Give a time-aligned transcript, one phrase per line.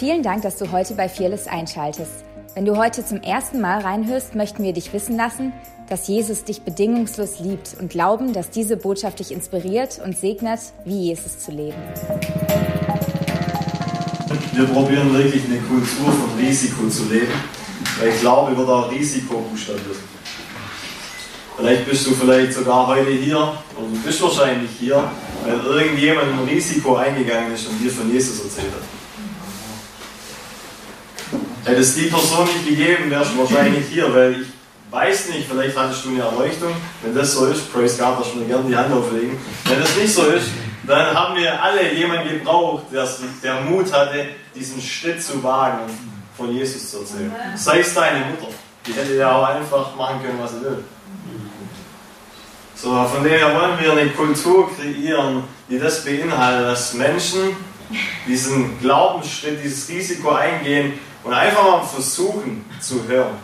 [0.00, 2.24] Vielen Dank, dass du heute bei Fearless einschaltest.
[2.54, 5.52] Wenn du heute zum ersten Mal reinhörst, möchten wir dich wissen lassen,
[5.90, 11.08] dass Jesus dich bedingungslos liebt und glauben, dass diese Botschaft dich inspiriert und segnet, wie
[11.08, 11.76] Jesus zu leben.
[14.54, 17.34] Wir probieren wirklich eine Kultur von Risiko zu leben,
[17.98, 19.98] weil ich glaube, wird auch Risiko buchstabiert.
[21.58, 25.10] Vielleicht bist du vielleicht sogar heute hier oder bist wahrscheinlich hier,
[25.44, 28.99] weil irgendjemand ein Risiko eingegangen ist und dir von Jesus erzählt hat.
[31.64, 34.46] Hätte es die Person nicht gegeben, wärst du wahrscheinlich hier, weil ich
[34.90, 36.72] weiß nicht, vielleicht hattest du eine Erleuchtung.
[37.02, 39.38] Wenn das so ist, Praise God, du mir gerne die Hand auflegen.
[39.64, 40.48] Wenn das nicht so ist,
[40.86, 43.06] dann haben wir alle jemanden gebraucht, der,
[43.42, 45.90] der Mut hatte, diesen Schritt zu wagen und
[46.36, 47.32] von Jesus zu erzählen.
[47.54, 48.48] Sei es deine Mutter.
[48.86, 50.82] Die hätte ja auch einfach machen können, was sie will.
[52.74, 57.54] So, von daher wollen wir eine Kultur kreieren, die das beinhaltet, dass Menschen
[58.26, 63.36] diesen Glaubensschritt, dieses Risiko eingehen und einfach mal versuchen zu hören.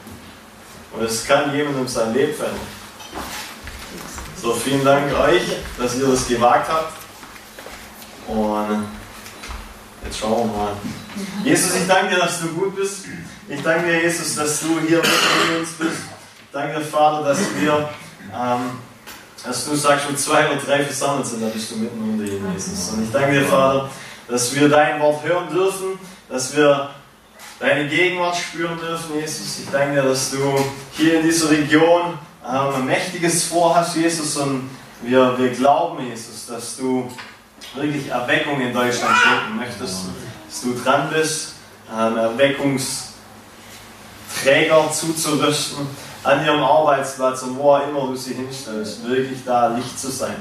[0.92, 2.60] Und es kann jemandem sein Leben verändern.
[4.40, 5.42] So, vielen Dank euch,
[5.78, 6.92] dass ihr das gewagt habt.
[8.28, 8.86] Und
[10.04, 10.72] jetzt schauen wir mal.
[11.44, 13.04] Jesus, ich danke dir, dass du gut bist.
[13.48, 15.98] Ich danke dir, Jesus, dass du hier mit uns bist.
[16.52, 17.88] Danke Vater, dass wir,
[18.34, 18.78] ähm,
[19.44, 22.52] dass du sagst, wo zwei oder drei versammelt sind, da bist du mitten unter ihnen,
[22.54, 22.90] Jesus.
[22.90, 23.90] Und ich danke dir, Vater,
[24.28, 26.90] dass wir dein Wort hören dürfen, dass wir
[27.58, 29.60] deine Gegenwart spüren dürfen, Jesus.
[29.60, 30.38] Ich danke dir, dass du
[30.92, 34.68] hier in dieser Region ähm, ein mächtiges Vorhast, Jesus, und
[35.02, 37.10] wir, wir glauben, Jesus, dass du
[37.74, 40.06] wirklich Erweckung in Deutschland schenken möchtest,
[40.46, 41.54] dass du dran bist,
[41.92, 45.86] ähm, Erweckungsträger zuzurüsten
[46.22, 50.36] an ihrem Arbeitsplatz und wo auch immer du sie hinstellst, wirklich da Licht zu sein.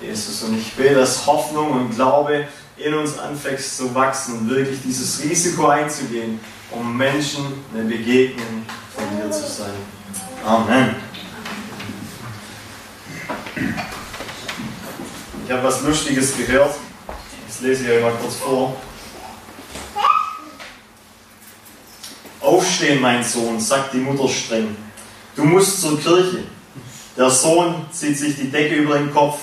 [0.00, 2.46] Jesus, und ich bete, dass Hoffnung und Glaube
[2.78, 6.40] in uns anfängt zu wachsen, wirklich dieses Risiko einzugehen,
[6.70, 9.72] um Menschen eine Begegnung von dir zu sein.
[10.44, 10.96] Amen.
[15.44, 16.74] Ich habe was Lustiges gehört.
[17.46, 18.76] Das lese ich euch mal kurz vor.
[22.40, 24.76] Aufstehen, mein Sohn, sagt die Mutter streng.
[25.34, 26.44] Du musst zur Kirche.
[27.16, 29.40] Der Sohn zieht sich die Decke über den Kopf.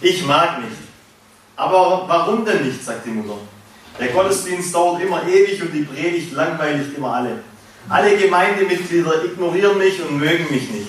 [0.00, 0.85] Ich mag nicht.
[1.56, 3.38] Aber warum denn nicht, sagt die Mutter.
[3.98, 7.38] Der Gottesdienst dauert immer ewig und die Predigt langweiligt immer alle.
[7.88, 10.88] Alle Gemeindemitglieder ignorieren mich und mögen mich nicht.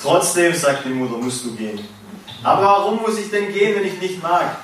[0.00, 1.86] Trotzdem, sagt die Mutter, musst du gehen.
[2.42, 4.56] Aber warum muss ich denn gehen, wenn ich nicht mag?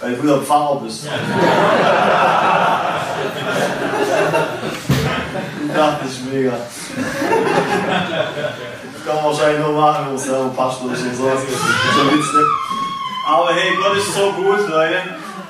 [0.00, 1.04] Weil du der Pfarrer bist.
[1.04, 1.10] Ich
[5.74, 6.52] dachte, das ist mega.
[6.52, 6.60] Das
[9.06, 11.24] kann man wahrscheinlich nur machen, wenn man selber Pastor ist und so.
[11.24, 11.30] So
[12.12, 12.71] witzig.
[13.26, 14.96] Aber hey, Gott ist so gut, Leute.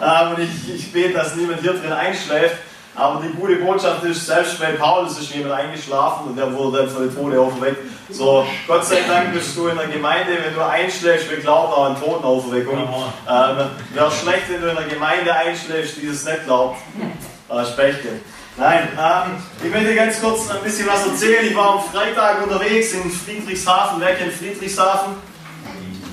[0.02, 2.56] Ähm, und ich, ich bete, dass niemand hier drin einschläft.
[2.94, 6.90] Aber die gute Botschaft ist, selbst bei Paulus ist jemand eingeschlafen und der wurde dann
[6.90, 7.78] von den Toten auferweckt.
[8.10, 11.86] So, Gott sei Dank bist du in der Gemeinde, wenn du einschläfst, wir glauben auch
[11.86, 12.76] an Totenauferweckung.
[12.76, 13.56] Ähm,
[13.94, 16.76] Wäre schlecht, wenn du in der Gemeinde einschläfst, die das nicht glaubt.
[17.48, 18.08] Äh, Spechte.
[18.58, 21.46] Nein, ähm, ich möchte ganz kurz ein bisschen was erzählen.
[21.46, 24.00] Ich war am Freitag unterwegs in Friedrichshafen.
[24.00, 25.14] Wer kennt Friedrichshafen?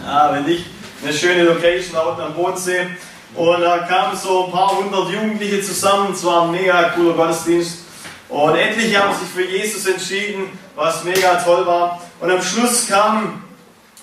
[0.05, 0.65] Ja, wenn nicht
[1.03, 2.87] eine schöne Location da unten am Bodensee.
[3.35, 6.13] Und da kamen so ein paar hundert Jugendliche zusammen.
[6.13, 7.79] Es war ein mega cooler Gottesdienst.
[8.27, 12.01] Und etliche haben sich für Jesus entschieden, was mega toll war.
[12.19, 13.43] Und am Schluss kamen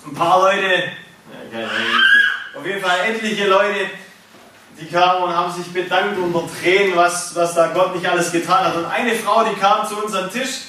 [0.05, 0.83] ein paar Leute,
[2.57, 3.89] auf jeden Fall etliche Leute,
[4.79, 8.65] die kamen und haben sich bedankt unter Tränen, was, was da Gott nicht alles getan
[8.65, 8.75] hat.
[8.75, 10.61] Und eine Frau, die kam zu uns am Tisch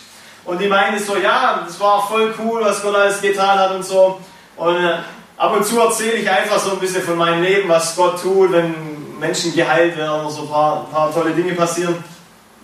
[0.45, 3.85] und die meinte so, ja, das war voll cool, was Gott alles getan hat und
[3.85, 4.21] so.
[4.57, 4.99] Und äh,
[5.39, 8.51] Ab und zu erzähle ich einfach so ein bisschen von meinem Leben, was Gott tut,
[8.51, 8.75] wenn
[9.21, 12.03] Menschen geheilt werden oder so ein paar, ein paar tolle Dinge passieren.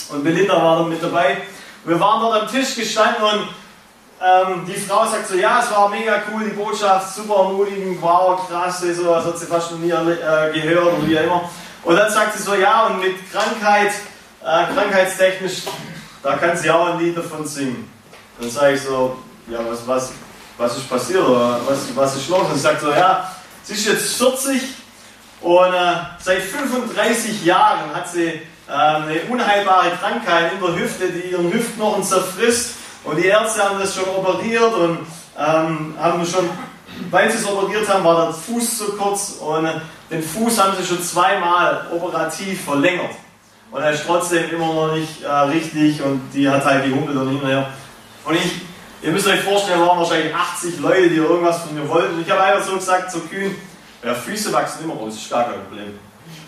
[0.09, 1.37] Und Belinda war dann mit dabei.
[1.85, 3.49] Wir waren dort am Tisch gestanden und
[4.21, 8.41] ähm, die Frau sagt so, ja, es war mega cool, die Botschaft, super ermutigend, wow,
[8.49, 11.51] krass, so, das hat sie fast noch nie äh, gehört oder wie auch immer.
[11.85, 13.93] Und dann sagt sie so, ja, und mit Krankheit,
[14.43, 15.63] äh, krankheitstechnisch,
[16.25, 17.89] da kann sie auch ein Lied davon singen.
[18.41, 19.17] Dann sage ich so,
[19.47, 20.13] ja, was, was,
[20.57, 22.47] was ist passiert oder was, was ist los?
[22.53, 23.31] Und sagt so, ja,
[23.63, 24.61] sie ist jetzt 40
[25.41, 31.33] und äh, seit 35 Jahren hat sie äh, eine unheilbare Krankheit in der Hüfte, die
[31.33, 32.77] ihren Hüftknochen zerfrisst.
[33.05, 35.01] Und die Ärzte haben das schon operiert und
[35.39, 36.49] ähm, haben schon,
[37.11, 39.73] weil sie es operiert haben, war der Fuß zu kurz und äh,
[40.11, 43.11] den Fuß haben sie schon zweimal operativ verlängert.
[43.71, 47.29] Und er ist trotzdem immer noch nicht äh, richtig und die hat halt gehumpelt und
[47.29, 47.69] hin und her.
[48.25, 48.63] Und ich
[49.05, 52.15] Ihr müsst euch vorstellen, da waren wahrscheinlich 80 Leute, die irgendwas von mir wollten.
[52.15, 53.55] Und ich habe einfach so gesagt, so kühn,
[54.03, 55.99] ja, Füße wachsen immer raus, ist gar kein Problem.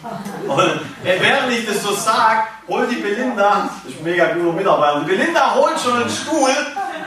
[0.49, 5.00] Und während ich das so sage, holt die Belinda, das ist ein mega guter Mitarbeiter,
[5.00, 6.49] die Belinda holt schon einen Stuhl,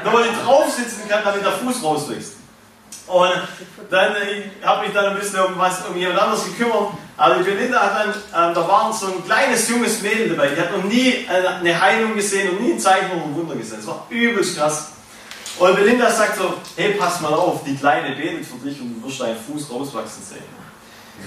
[0.04, 2.34] damit ich drauf sitzen kann, damit der Fuß rauswächst.
[3.08, 3.32] Und
[3.90, 4.16] dann
[4.64, 6.92] habe ich dann ein bisschen um was um jemand anderes gekümmert.
[7.18, 10.62] Aber die Belinda hat dann, ähm, da war so ein kleines junges Mädel dabei, die
[10.62, 13.78] hat noch nie eine Heilung gesehen und nie ein Zeichen oder ein Wunder gesehen.
[13.78, 14.92] Das war übelst krass.
[15.60, 19.08] Und Belinda sagt so, hey, pass mal auf, die Kleine betet für dich und du
[19.08, 20.60] wirst deinen Fuß rauswachsen sehen.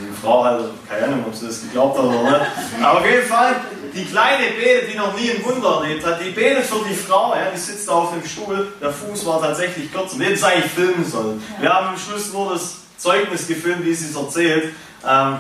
[0.00, 0.58] Die Frau hat,
[0.88, 2.46] keine Ahnung, ob sie das geglaubt hat oder nicht.
[2.82, 3.56] Aber auf jeden Fall,
[3.94, 7.34] die Kleine betet, die noch nie ein Wunder erlebt hat, die betet für die Frau,
[7.34, 10.18] ja, die sitzt da auf dem Stuhl, der Fuß war tatsächlich kürzer.
[10.18, 11.42] Den sei ich filmen sollen.
[11.60, 14.72] Wir haben am Schluss nur das Zeugnis gefilmt, wie sie es erzählt,
[15.06, 15.38] ähm,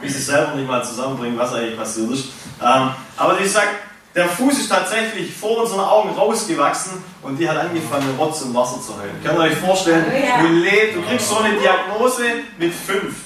[0.00, 2.24] wie sie es selber nicht mal zusammenbringen, was eigentlich passiert ist.
[2.60, 7.56] Ähm, aber die sagt, der Fuß ist tatsächlich vor unseren Augen rausgewachsen und die hat
[7.56, 9.16] angefangen, Rotz im Wasser zu heulen.
[9.24, 10.04] Könnt ihr euch vorstellen,
[10.40, 12.22] du, lebst, du kriegst so eine Diagnose
[12.58, 13.16] mit fünf.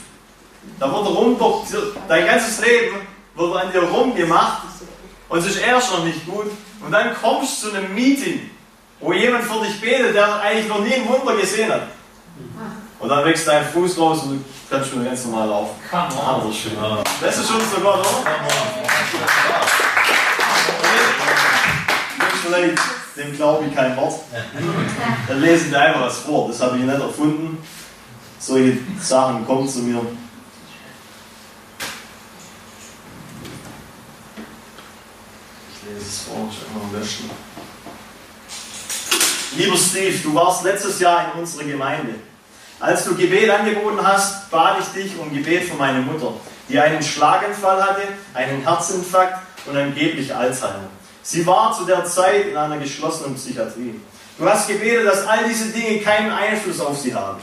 [0.79, 1.37] Da wird rum,
[2.09, 2.97] dein ganzes Leben
[3.35, 4.63] wird an dir rumgemacht
[5.29, 6.51] und es ist erst noch nicht gut.
[6.85, 8.51] Und dann kommst du zu einem Meeting,
[9.01, 11.83] wo jemand für dich betet, der eigentlich noch nie ein Wunder gesehen hat.
[12.99, 15.75] Und dann wächst dein Fuß raus und du kannst schon ganz normal laufen.
[15.91, 16.73] Das ist schön.
[17.21, 19.88] Das ist schon so Gott, oder?
[23.17, 24.21] Dem glaube ich kein Wort.
[25.27, 26.49] Dann lesen wir einfach was vor.
[26.49, 27.59] Das habe ich nicht erfunden.
[28.39, 30.01] Solche Sachen kommen zu mir.
[35.97, 37.31] dieses Wort immer löschen.
[39.57, 42.15] Lieber Steve, du warst letztes Jahr in unserer Gemeinde.
[42.81, 46.35] Als du Gebet angeboten hast, bat ich dich um Gebet für meine Mutter,
[46.69, 48.03] die einen Schlaganfall hatte,
[48.35, 50.89] einen Herzinfarkt und angeblich Alzheimer.
[51.23, 54.01] Sie war zu der Zeit in einer geschlossenen Psychiatrie.
[54.39, 57.39] Du hast gebetet, dass all diese Dinge keinen Einfluss auf sie haben.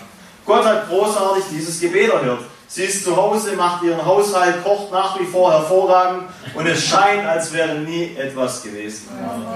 [0.46, 2.42] Gott hat großartig dieses Gebet erhört.
[2.68, 6.24] Sie ist zu Hause, macht ihren Haushalt, kocht nach wie vor hervorragend
[6.56, 9.08] und es scheint, als wäre nie etwas gewesen.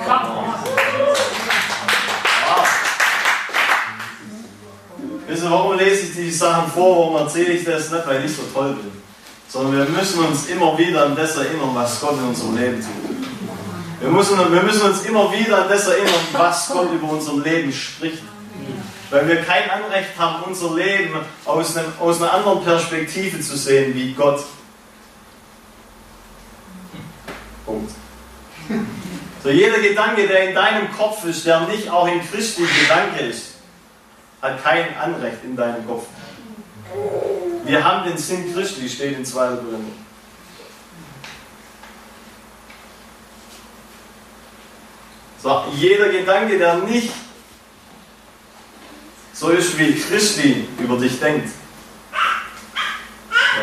[0.05, 0.23] Ja.
[5.27, 6.97] Wisst ihr, warum lese ich diese Sachen vor?
[6.97, 7.91] Warum erzähle ich das?
[7.91, 8.91] Nicht, weil ich so toll bin,
[9.49, 13.19] sondern wir müssen uns immer wieder an das erinnern, was Gott in unserem Leben tut.
[13.99, 17.73] Wir müssen, wir müssen uns immer wieder an das erinnern, was Gott über unser Leben
[17.73, 18.23] spricht.
[19.09, 21.15] Weil wir kein Anrecht haben, unser Leben
[21.45, 24.45] aus, einem, aus einer anderen Perspektive zu sehen wie Gott.
[27.65, 27.91] Punkt.
[29.43, 33.55] So jeder Gedanke, der in deinem Kopf ist, der nicht auch in Christi Gedanke ist,
[34.41, 36.05] hat kein Anrecht in deinem Kopf.
[37.65, 39.47] Wir haben den Sinn Christi, steht in 2.
[39.47, 39.77] Korinther.
[45.41, 47.11] So, jeder Gedanke, der nicht
[49.33, 51.49] so ist, wie Christi über dich denkt.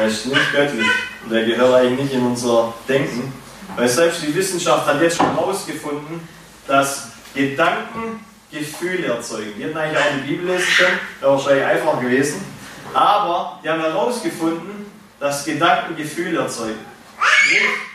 [0.00, 0.86] Er ist nicht göttlich.
[1.30, 3.32] Der gehört eigentlich nicht in unser Denken.
[3.76, 6.26] Weil selbst die Wissenschaft hat jetzt schon herausgefunden,
[6.66, 9.52] dass Gedanken Gefühle erzeugen.
[9.58, 12.55] Die hätten eigentlich auch die Bibel lesen können, wäre wahrscheinlich einfach gewesen.
[12.94, 14.86] Aber die haben herausgefunden,
[15.20, 16.78] dass Gedanken Gefühle erzeugen.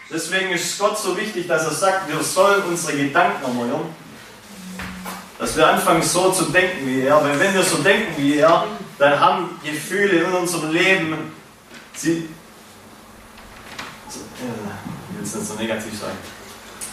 [0.09, 3.89] Deswegen ist Gott so wichtig, dass er sagt, wir sollen unsere Gedanken erneuern
[5.41, 7.21] dass wir anfangen so zu denken wie er.
[7.23, 8.63] Weil wenn wir so denken wie er,
[8.99, 11.33] dann haben Gefühle in unserem Leben,
[11.95, 12.29] sie,
[14.07, 16.17] ich will es nicht so negativ sagen,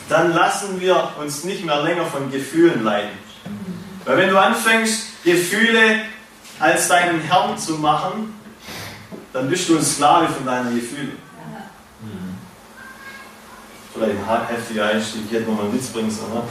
[0.08, 3.10] dann lassen wir uns nicht mehr länger von Gefühlen leiden.
[4.06, 6.04] Weil wenn du anfängst, Gefühle
[6.58, 8.34] als deinen Herrn zu machen,
[9.32, 11.18] dann bist du ein Sklave von deinen Gefühlen.
[13.94, 16.42] Vielleicht ein heftiger Einstieg, ich hätte nochmal einen Witz bringen sollen.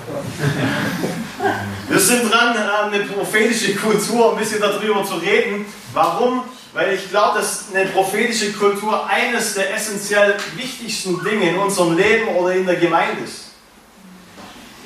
[1.88, 5.66] Wir sind dran, ähm, eine prophetische Kultur ein bisschen darüber zu reden.
[5.94, 6.44] Warum?
[6.74, 12.28] Weil ich glaube, dass eine prophetische Kultur eines der essentiell wichtigsten Dinge in unserem Leben
[12.36, 13.47] oder in der Gemeinde ist.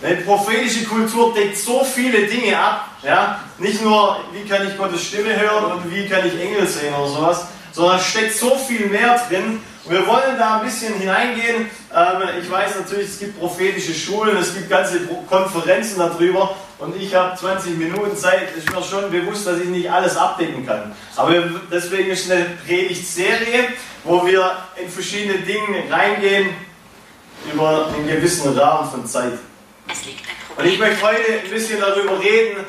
[0.03, 2.87] Eine prophetische Kultur deckt so viele Dinge ab.
[3.03, 3.39] Ja?
[3.59, 7.07] Nicht nur, wie kann ich Gottes Stimme hören und wie kann ich Engel sehen oder
[7.07, 9.61] sowas, sondern steckt so viel mehr drin.
[9.85, 11.69] Und wir wollen da ein bisschen hineingehen.
[11.95, 16.55] Ähm, ich weiß natürlich, es gibt prophetische Schulen, es gibt ganze Konferenzen darüber.
[16.79, 18.55] Und ich habe 20 Minuten Zeit.
[18.57, 20.95] Ist mir schon bewusst, dass ich nicht alles abdecken kann.
[21.15, 21.33] Aber
[21.71, 23.67] deswegen ist eine Predigtserie,
[24.03, 26.49] wo wir in verschiedene Dinge reingehen
[27.53, 29.33] über einen gewissen Rahmen von Zeit.
[30.57, 32.65] Und ich möchte heute ein bisschen darüber reden,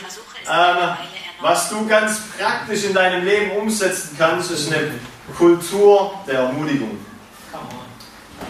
[0.48, 0.96] ähm,
[1.40, 4.92] was du ganz praktisch in deinem Leben umsetzen kannst, ist eine
[5.36, 6.98] Kultur der Ermutigung.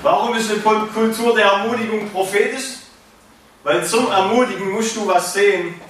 [0.02, 2.76] Warum ist eine Kultur der Ermutigung prophetisch?
[3.62, 5.80] Weil zum Ermutigen musst du was sehen,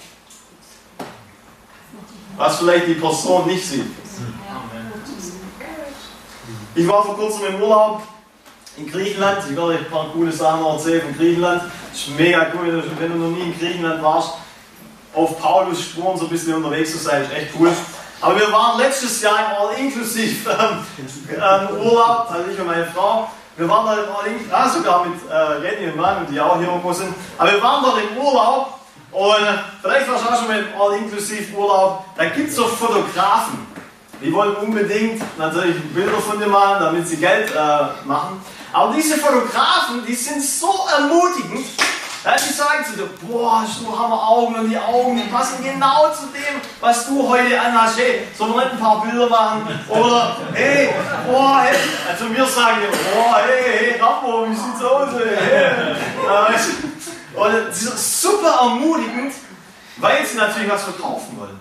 [2.37, 3.87] was vielleicht die Person nicht sieht.
[6.75, 8.03] Ich war vor kurzem im Urlaub
[8.77, 9.39] in Griechenland.
[9.49, 11.63] Ich werde euch ein paar coole Sachen erzählen von Griechenland.
[11.91, 14.35] Das ist mega cool, wenn du noch nie in Griechenland warst,
[15.15, 17.71] auf Paulus Spuren so ein bisschen unterwegs zu sein, ist echt cool.
[18.21, 20.79] Aber wir waren letztes Jahr im All-Inclusive ähm,
[21.31, 23.29] ähm, Urlaub, also ich und meine Frau.
[23.57, 26.69] Wir waren da im All-Inclusive, ah, sogar mit äh, Renny und Mann, die auch hier
[26.69, 27.15] irgendwo sind.
[27.37, 28.79] Aber wir waren dort im Urlaub
[29.11, 32.05] und äh, vielleicht warst du auch schon mal im All-Inclusive Urlaub.
[32.17, 33.67] Da gibt es so Fotografen.
[34.23, 38.41] Die wollen unbedingt natürlich Bilder von dir machen, damit sie Geld äh, machen.
[38.73, 41.67] Aber diese Fotografen, die sind so ermutigend,
[42.25, 45.63] ja, die sagen zu dir, boah, hast du Hammer Augen und die Augen, die passen
[45.63, 47.99] genau zu dem, was du heute anhast.
[47.99, 49.81] Hey, sollen wir nicht ein paar Bilder machen?
[49.89, 50.95] Oder, hey,
[51.27, 51.77] boah, hey.
[52.09, 55.09] Also mir sagen die, boah, hey, hey, Rambo, wie sieht's aus?
[55.19, 55.73] Hey.
[57.35, 59.35] Und sie sind super ermutigend,
[59.97, 61.61] weil sie natürlich was verkaufen wollen.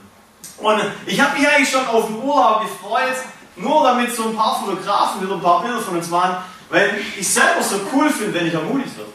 [0.58, 3.15] Und ich habe mich eigentlich schon auf den Urlaub gefreut,
[3.56, 6.38] nur damit so ein paar Fotografen wieder ein paar Bilder von uns machen,
[6.72, 9.12] weil ich selber so cool finde, wenn ich ermutigt werde.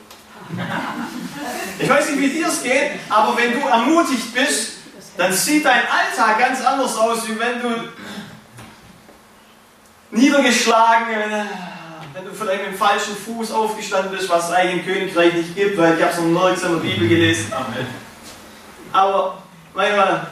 [1.79, 4.75] Ich weiß nicht, wie dir es geht, aber wenn du ermutigt bist,
[5.17, 7.89] dann sieht dein Alltag ganz anders aus, wie wenn du
[10.11, 11.07] niedergeschlagen,
[12.13, 15.55] wenn du vielleicht mit dem falschen Fuß aufgestanden bist, was es eigentlich im Königreich nicht
[15.57, 17.53] gibt, weil ich habe es noch nirgends in der Bibel gelesen.
[18.93, 19.43] Aber
[19.75, 20.29] manchmal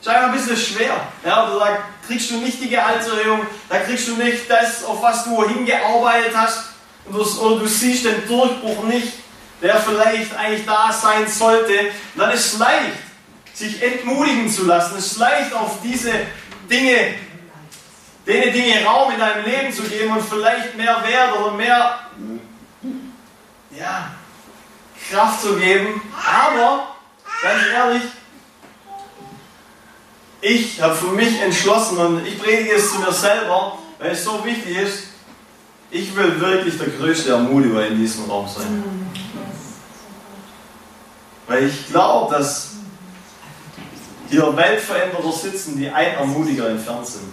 [0.00, 1.00] ist einfach ein bisschen schwer.
[1.24, 1.78] Ja, oder da
[2.10, 6.64] kriegst du nicht die Gehaltserhöhung, da kriegst du nicht das, auf was du hingearbeitet hast,
[7.08, 9.12] oder du siehst den Durchbruch nicht
[9.62, 12.96] der vielleicht eigentlich da sein sollte, dann ist es leicht,
[13.52, 14.96] sich entmutigen zu lassen.
[14.96, 16.12] Es ist leicht, auf diese
[16.70, 17.14] Dinge,
[18.26, 21.98] denen Dinge Raum in deinem Leben zu geben und vielleicht mehr Wert oder mehr
[23.78, 24.10] ja,
[25.10, 26.00] Kraft zu geben.
[26.24, 26.96] Aber,
[27.42, 28.02] ganz ehrlich,
[30.40, 34.44] ich habe für mich entschlossen und ich predige es zu mir selber, weil es so
[34.44, 35.04] wichtig ist,
[35.90, 39.10] ich will wirklich der größte Ermutiger in diesem Raum sein.
[41.46, 42.70] Weil ich glaube, dass
[44.28, 47.24] hier Weltveränderer sitzen, die ein Ermutiger entfernt sind.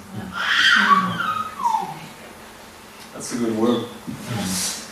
[3.14, 3.86] That's a good word.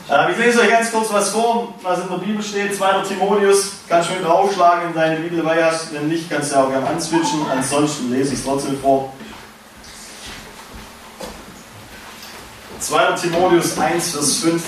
[0.07, 2.75] Äh, ich lese euch ganz kurz was vor, was in der Bibel steht.
[2.75, 3.01] 2.
[3.07, 5.93] Timotheus, kannst du mit aufschlagen in deine Bibel dabei hast.
[5.93, 7.45] Wenn nicht, kannst du auch gerne answitchen.
[7.51, 9.13] Ansonsten lese ich es trotzdem vor.
[12.79, 13.13] 2.
[13.13, 14.63] Timotheus 1, Vers 5.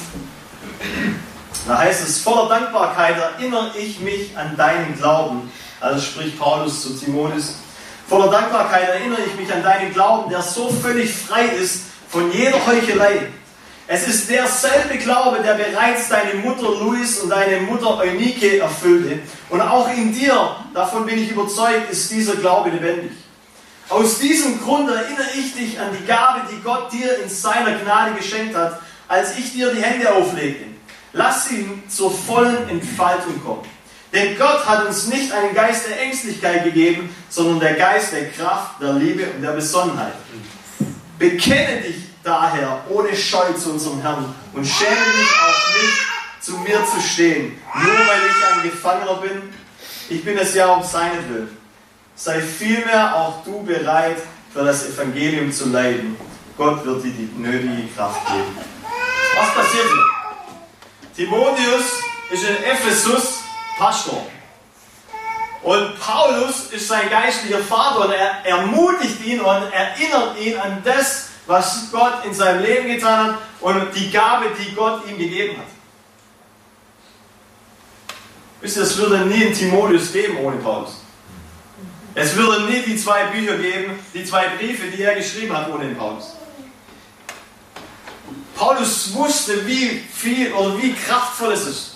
[1.68, 5.52] Da heißt es, voller Dankbarkeit erinnere ich mich an deinen Glauben.
[5.80, 7.58] Also spricht Paulus zu Timotheus.
[8.10, 12.66] Voller Dankbarkeit erinnere ich mich an deinen Glauben, der so völlig frei ist von jeder
[12.66, 13.28] Heuchelei.
[13.90, 19.20] Es ist derselbe Glaube, der bereits deine Mutter Louis und deine Mutter Eunike erfüllte.
[19.50, 23.14] Und auch in dir, davon bin ich überzeugt, ist dieser Glaube lebendig.
[23.88, 28.16] Aus diesem Grund erinnere ich dich an die Gabe, die Gott dir in seiner Gnade
[28.16, 30.66] geschenkt hat, als ich dir die Hände auflegte.
[31.14, 33.64] Lass ihn zur vollen Entfaltung kommen.
[34.12, 38.82] Denn Gott hat uns nicht einen Geist der Ängstlichkeit gegeben, sondern der Geist der Kraft,
[38.82, 40.14] der Liebe und der Besonnenheit.
[41.18, 45.98] Bekenne dich daher ohne Scheu zu unserem Herrn und schäme dich auch nicht,
[46.42, 49.54] zu mir zu stehen, nur weil ich ein Gefangener bin.
[50.10, 51.58] Ich bin es ja um seinetwillen.
[52.16, 54.18] Sei vielmehr auch du bereit,
[54.54, 56.18] für das Evangelium zu leiden.
[56.58, 58.58] Gott wird dir die nötige Kraft geben.
[59.38, 61.26] Was passiert hier?
[61.26, 63.40] Timotheus ist in Ephesus
[63.78, 64.26] Pastor.
[65.62, 71.27] Und Paulus ist sein geistlicher Vater und er ermutigt ihn und erinnert ihn an das,
[71.48, 75.68] was Gott in seinem Leben getan hat und die Gabe, die Gott ihm gegeben hat.
[78.62, 81.02] Wisst ihr, es würde nie einen Timotheus geben ohne Paulus.
[82.16, 85.94] Es würde nie die zwei Bücher geben, die zwei Briefe, die er geschrieben hat ohne
[85.94, 86.34] Paulus.
[88.56, 91.92] Paulus wusste, wie viel oder wie kraftvoll es ist,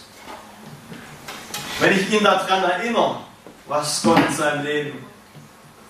[1.79, 3.21] wenn ich ihn daran erinnere,
[3.67, 5.05] was Gott in seinem Leben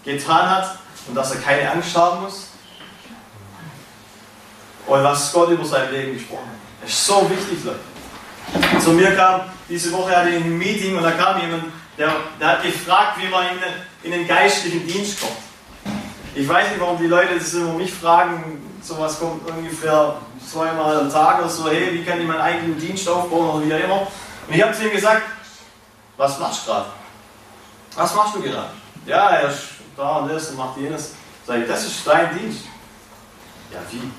[0.06, 2.51] getan hat und dass er keine Angst haben muss.
[4.88, 6.84] Und was Gott über sein Leben gesprochen hat.
[6.84, 8.82] Das ist so wichtig, Leute.
[8.84, 11.64] Zu mir kam diese Woche hatte ich ein Meeting und da kam jemand,
[11.98, 13.58] der, der hat gefragt, wie man in,
[14.04, 15.32] in den geistlichen Dienst kommt.
[16.36, 18.62] Ich weiß nicht, warum die Leute das immer mich fragen.
[18.82, 23.08] Sowas kommt ungefähr zweimal am Tag oder so, hey, wie kann ich meinen eigenen Dienst
[23.08, 24.02] aufbauen oder wie auch immer.
[24.48, 25.22] Und ich habe zu ihm gesagt,
[26.18, 26.88] was machst du gerade?
[27.96, 28.72] Was machst du gerade?
[29.06, 29.60] Ja, er ist
[29.96, 31.14] da und das und macht jenes.
[31.48, 32.66] Sag ich, das ist dein Dienst.
[33.72, 34.12] Ja, wie?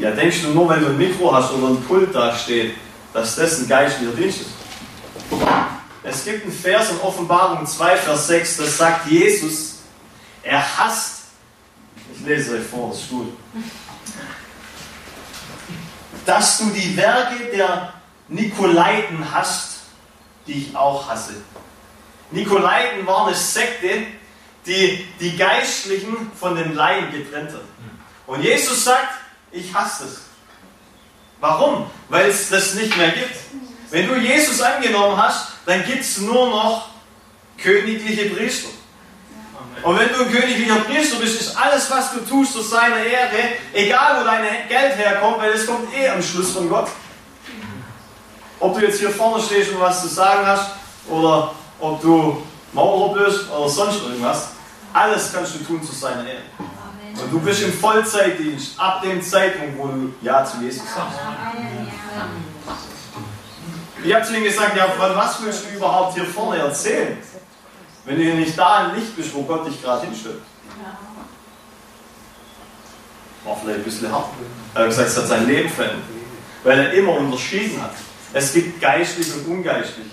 [0.00, 2.74] Ja, denkst du nur, weil du ein Mikro hast oder ein Pult da steht,
[3.12, 4.50] dass das ein geistlicher Dienst ist?
[6.02, 9.76] Es gibt einen Vers in Offenbarung 2, Vers 6, das sagt Jesus,
[10.42, 11.22] er hasst,
[12.14, 13.32] ich lese euch vor, ist gut.
[16.28, 17.94] dass du die Werke der
[18.28, 19.78] Nikolaiten hast,
[20.46, 21.36] die ich auch hasse.
[22.30, 24.02] Nikolaiten war eine Sekte,
[24.66, 27.62] die die Geistlichen von den Laien getrennt hat.
[28.26, 29.08] Und Jesus sagt,
[29.52, 30.20] ich hasse es.
[31.40, 31.86] Warum?
[32.08, 33.36] Weil es das nicht mehr gibt.
[33.90, 36.88] Wenn du Jesus angenommen hast, dann gibt es nur noch
[37.56, 38.68] königliche Priester.
[39.82, 43.54] Und wenn du ein königlicher Priester bist, ist alles, was du tust, zu seiner Ehre,
[43.72, 46.88] egal wo dein Geld herkommt, weil es kommt eh am Schluss von Gott.
[48.60, 50.70] Ob du jetzt hier vorne stehst und was zu sagen hast,
[51.08, 54.48] oder ob du Maurer bist oder sonst irgendwas,
[54.92, 56.42] alles kannst du tun zu seiner Ehre.
[57.22, 61.18] Und du bist im Vollzeitdienst ab dem Zeitpunkt, wo du Ja zu Jesus sagst.
[64.04, 67.18] Ich habe zu ihm gesagt, ja, von was willst du überhaupt hier vorne erzählen?
[68.04, 70.40] Wenn du nicht da im Licht bist, wo Gott dich gerade hinstellt.
[73.44, 74.26] War vielleicht ein bisschen hart.
[74.74, 76.04] Er hat gesagt, es hat sein Leben verändert.
[76.62, 77.94] Weil er immer unterschieden hat.
[78.32, 80.06] Es gibt geistlich und ungeistlich.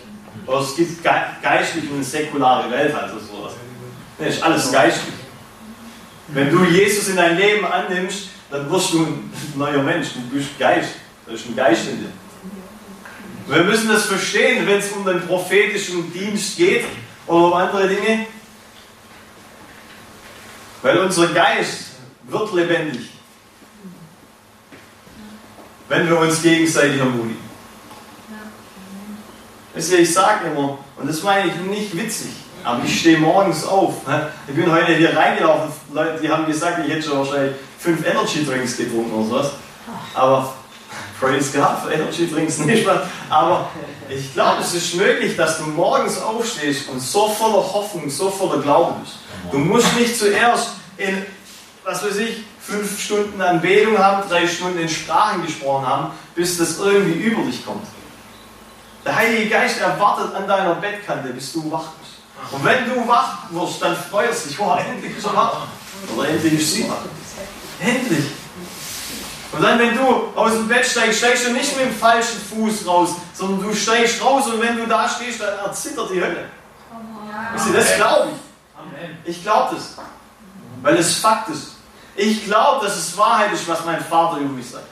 [0.45, 3.53] Oder es gibt geistlich und eine säkulare Welt, also sowas.
[4.17, 5.15] Nee, ist alles geistlich.
[6.29, 10.09] Wenn du Jesus in dein Leben annimmst, dann wirst du ein neuer Mensch.
[10.13, 10.95] Du bist Geist.
[11.25, 12.11] Da ist ein Geist in dir.
[13.47, 16.85] Wir müssen das verstehen, wenn es um den prophetischen Dienst geht
[17.27, 18.25] oder um andere Dinge.
[20.81, 21.91] Weil unser Geist
[22.23, 23.09] wird lebendig,
[25.87, 27.45] wenn wir uns gegenseitig ermutigen.
[29.73, 32.31] Wisst ihr, ich sage immer, und das meine ich nicht witzig,
[32.65, 33.93] aber ich stehe morgens auf.
[34.47, 38.45] Ich bin heute hier reingelaufen, Leute, die haben gesagt, ich hätte schon wahrscheinlich fünf Energy
[38.45, 39.51] Drinks getrunken oder sowas.
[40.15, 40.53] Aber
[41.19, 43.07] Praise God für Energy Drinks nicht mal.
[43.29, 43.69] Aber
[44.09, 48.61] ich glaube, es ist möglich, dass du morgens aufstehst und so voller Hoffnung, so voller
[48.61, 49.17] Glauben bist.
[49.51, 51.25] Du musst nicht zuerst in,
[51.83, 56.79] was weiß ich, fünf Stunden Anbetung haben, drei Stunden in Sprachen gesprochen haben, bis das
[56.79, 57.85] irgendwie über dich kommt.
[59.05, 62.13] Der Heilige Geist erwartet an deiner Bettkante, bis du wach bist.
[62.51, 65.67] Und wenn du wach wirst, dann freust du dich, oh, endlich ist er wach.
[66.15, 66.97] Oder endlich ist sie wach.
[67.79, 68.25] Endlich.
[69.51, 72.85] Und dann, wenn du aus dem Bett steigst, steigst du nicht mit dem falschen Fuß
[72.85, 76.45] raus, sondern du steigst raus und wenn du da stehst, dann erzittert die Hölle.
[77.53, 79.29] Wisst ihr, das glaube ich.
[79.29, 79.95] Ich glaube das.
[80.81, 81.75] Weil es Fakt ist.
[82.15, 84.85] Ich glaube, dass es Wahrheit ist, was mein Vater über mich sagt.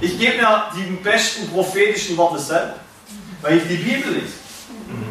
[0.00, 2.76] Ich gebe mir die besten prophetischen Worte selber,
[3.42, 4.34] weil ich die Bibel lese.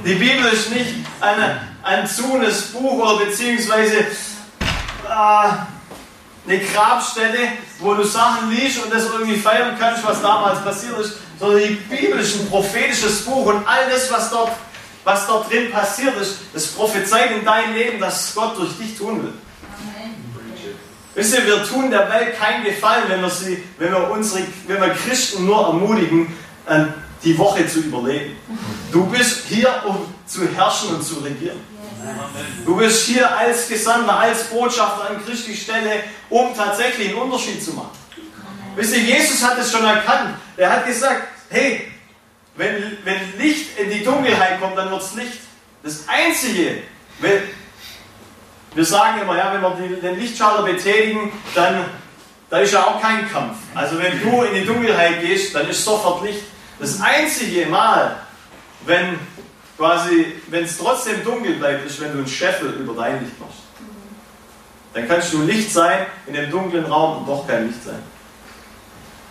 [0.06, 5.50] Die Bibel ist nicht eine, ein zunes Buch oder beziehungsweise äh,
[6.48, 11.18] eine Grabstelle, wo du Sachen liest und das irgendwie feiern kannst, was damals passiert ist,
[11.40, 14.52] sondern die Bibel ist ein prophetisches Buch und all das, was dort,
[15.04, 19.24] was dort drin passiert ist, das prophezeit in deinem Leben, dass Gott durch dich tun
[19.24, 19.34] will.
[21.16, 24.80] Wisst ihr, wir tun der Welt keinen Gefallen, wenn wir, sie, wenn wir, unsere, wenn
[24.80, 26.32] wir Christen nur ermutigen,
[27.28, 28.36] die Woche zu überleben.
[28.92, 31.60] Du bist hier, um zu herrschen und zu regieren.
[32.66, 37.74] Du bist hier als Gesandter, als Botschafter an Christi Stelle, um tatsächlich einen Unterschied zu
[37.74, 37.98] machen.
[38.76, 40.36] Wisst ihr, Jesus hat es schon erkannt.
[40.56, 41.92] Er hat gesagt, hey,
[42.56, 45.40] wenn, wenn Licht in die Dunkelheit kommt, dann wird es Licht.
[45.84, 46.84] Das Einzige,
[47.20, 47.42] wenn,
[48.74, 49.62] wir sagen immer, ja, wenn
[49.92, 51.86] wir den Lichtschalter betätigen, dann
[52.50, 53.58] da ist ja auch kein Kampf.
[53.76, 56.44] Also wenn du in die Dunkelheit gehst, dann ist sofort Licht.
[56.80, 58.18] Das einzige Mal,
[58.86, 59.20] wenn
[59.78, 63.60] quasi, wenn es trotzdem dunkel bleibt, ist, wenn du einen Scheffel über dein Licht machst.
[64.94, 68.02] Dann kannst du Licht sein in dem dunklen Raum und doch kein Licht sein.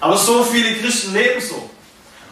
[0.01, 1.71] Aber so viele Christen leben so.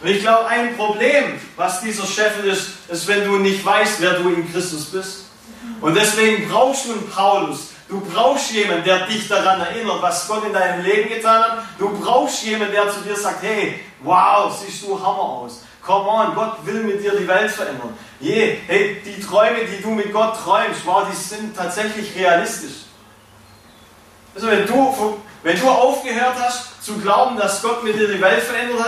[0.01, 4.19] Und ich glaube, ein Problem, was dieser Scheffel ist, ist, wenn du nicht weißt, wer
[4.19, 5.25] du in Christus bist.
[5.81, 7.69] Und deswegen brauchst du einen Paulus.
[7.87, 11.57] Du brauchst jemanden, der dich daran erinnert, was Gott in deinem Leben getan hat.
[11.77, 15.61] Du brauchst jemanden, der zu dir sagt, hey, wow, siehst du Hammer aus.
[15.85, 17.95] Come on, Gott will mit dir die Welt verändern.
[18.19, 22.85] Je, hey, die Träume, die du mit Gott träumst, wow, die sind tatsächlich realistisch.
[24.33, 28.41] Also wenn du, wenn du aufgehört hast zu glauben, dass Gott mit dir die Welt
[28.41, 28.79] verändert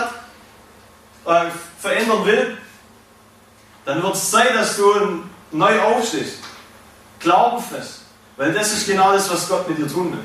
[1.25, 2.57] hat, äh, verändern will,
[3.85, 6.39] dann wird es Zeit, dass du neu aufstehst.
[7.19, 8.06] Glauben fest.
[8.37, 10.19] Weil das ist genau das, was Gott mit dir tun will.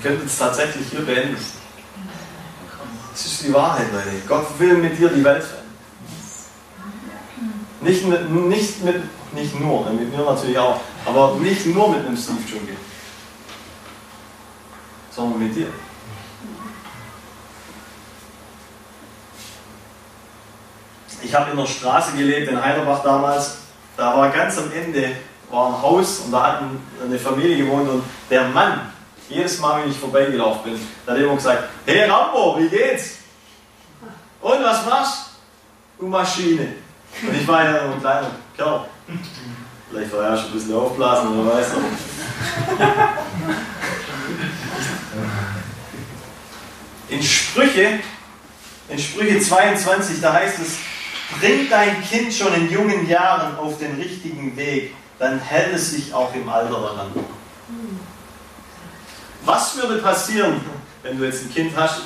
[0.00, 1.36] Wir können es tatsächlich hier beenden.
[3.12, 4.10] Das ist die Wahrheit, Leute.
[4.26, 5.68] Gott will mit dir die Welt verändern.
[7.80, 12.38] Nicht, nicht, mit, nicht nur, mit mir natürlich auch, aber nicht nur mit einem Steve
[12.48, 12.76] Junge,
[15.14, 15.68] sondern mit dir.
[21.22, 23.58] Ich habe in der Straße gelebt, in Heiderbach damals.
[23.96, 25.16] Da war ganz am Ende
[25.50, 26.62] war ein Haus und da hat
[27.02, 28.92] eine Familie gewohnt und der Mann,
[29.28, 33.18] jedes Mal, wenn ich vorbeigelaufen bin, hat immer gesagt, hey Rambo, wie geht's?
[34.40, 35.30] Und was machst
[35.98, 36.06] du?
[36.06, 36.74] Maschine.
[37.22, 38.84] Und ich war ja ein kleiner Kerl.
[39.90, 41.78] Vielleicht war er schon ein bisschen aufblasen, oder weiß er.
[47.08, 48.00] In Sprüche,
[48.88, 50.76] in Sprüche 22, da heißt es,
[51.36, 56.12] bring dein Kind schon in jungen Jahren auf den richtigen Weg, dann hält es sich
[56.12, 57.12] auch im Alter daran.
[59.44, 60.60] Was würde passieren,
[61.02, 62.02] wenn du jetzt ein Kind hast?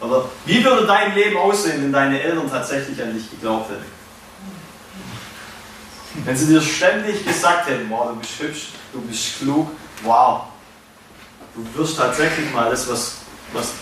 [0.00, 3.96] Oder wie würde dein Leben aussehen, wenn deine Eltern tatsächlich an dich geglaubt hätten?
[6.24, 9.70] Wenn sie dir ständig gesagt hätten, wow, du bist hübsch, du bist klug,
[10.02, 10.44] wow,
[11.54, 13.16] du wirst tatsächlich mal das, was,
[13.52, 13.72] was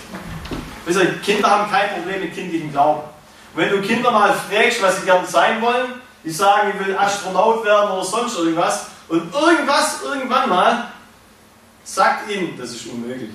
[1.25, 3.14] Kinder haben kein Problem mit kindlichem Glauben.
[3.55, 7.65] Wenn du Kinder mal fragst, was sie gerne sein wollen, die sagen, ich will Astronaut
[7.65, 10.89] werden oder sonst irgendwas, und irgendwas irgendwann mal
[11.85, 13.31] sagt ihnen, das ist unmöglich.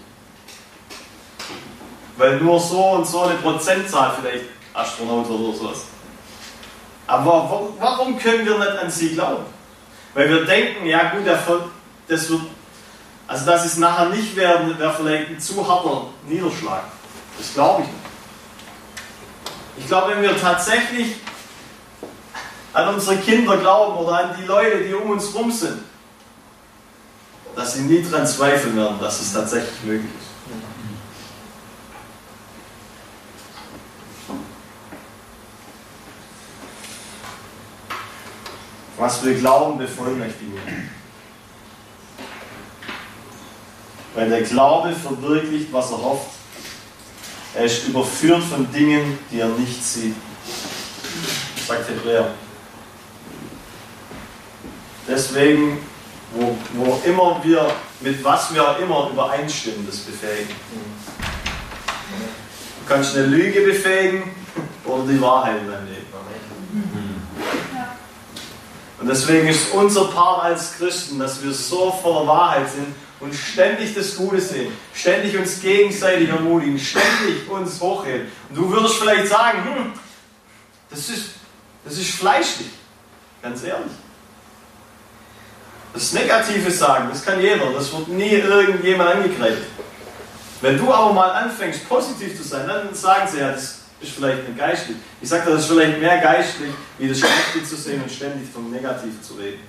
[2.17, 5.85] Weil nur so und so eine Prozentzahl vielleicht Astronaut oder sowas.
[7.07, 9.45] Aber warum können wir nicht an sie glauben?
[10.13, 12.41] Weil wir denken, ja gut, das wird,
[13.27, 16.83] also dass es nachher nicht werden, wäre vielleicht ein zu harter Niederschlag.
[17.37, 17.98] Das glaube ich nicht.
[19.79, 21.15] Ich glaube, wenn wir tatsächlich
[22.73, 25.81] an unsere Kinder glauben oder an die Leute, die um uns rum sind,
[27.55, 30.29] dass sie nie daran zweifeln werden, dass es tatsächlich möglich ist.
[38.97, 40.61] Was wir glauben, bevollmächtigen wir.
[44.13, 46.38] Weil der Glaube verwirklicht, was er hofft.
[47.55, 50.15] Er ist überführt von Dingen, die er nicht sieht.
[51.67, 52.31] Sagt Hebräer.
[55.07, 55.79] Deswegen,
[56.33, 60.53] wo, wo immer wir, mit was wir immer übereinstimmen, das befähigen.
[62.81, 64.23] Du kannst eine Lüge befähigen
[64.85, 66.05] oder die Wahrheit in deinem Leben.
[68.99, 73.93] Und deswegen ist unser Part als Christen, dass wir so voller Wahrheit sind und ständig
[73.93, 78.27] das Gute sehen, ständig uns gegenseitig ermutigen, ständig uns hochheben.
[78.49, 79.93] Und du würdest vielleicht sagen, hm,
[80.89, 81.25] das ist,
[81.83, 82.69] das ist fleischlich,
[83.41, 83.91] ganz ehrlich.
[85.93, 89.65] Das Negative sagen, das kann jeder, das wird nie irgendjemand angekreidet.
[90.61, 94.47] Wenn du aber mal anfängst, positiv zu sein, dann sagen sie ja, das ist vielleicht
[94.47, 94.97] nicht geistlich.
[95.21, 98.69] Ich sage, das ist vielleicht mehr geistlich, wie das Schlechte zu sehen und ständig vom
[98.69, 99.59] Negativen zu reden.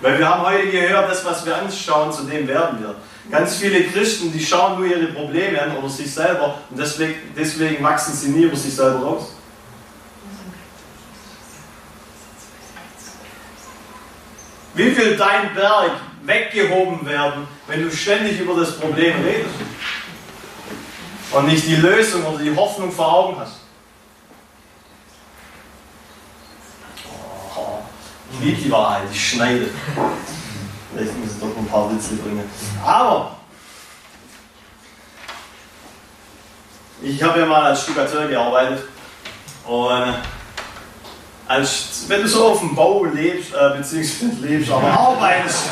[0.00, 2.94] Weil wir haben heute gehört, das, was wir anschauen, zu dem werden wir.
[3.30, 7.82] Ganz viele Christen, die schauen nur ihre Probleme an oder sich selber und deswegen, deswegen
[7.82, 9.32] wachsen sie nie über sich selber raus.
[14.74, 15.92] Wie will dein Berg
[16.24, 19.54] weggehoben werden, wenn du ständig über das Problem redest?
[21.34, 23.63] und nicht die Lösung oder die Hoffnung vor Augen hast.
[28.40, 29.68] Liebe die Wahrheit, ich schneide.
[30.92, 32.48] Vielleicht muss ich doch ein paar Witze bringen.
[32.84, 33.36] Aber
[37.02, 38.84] ich habe ja mal als Stuckateur gearbeitet
[39.66, 40.14] und
[41.46, 45.64] als, wenn du so auf dem Bau lebst, äh, beziehungsweise lebst, aber arbeitest,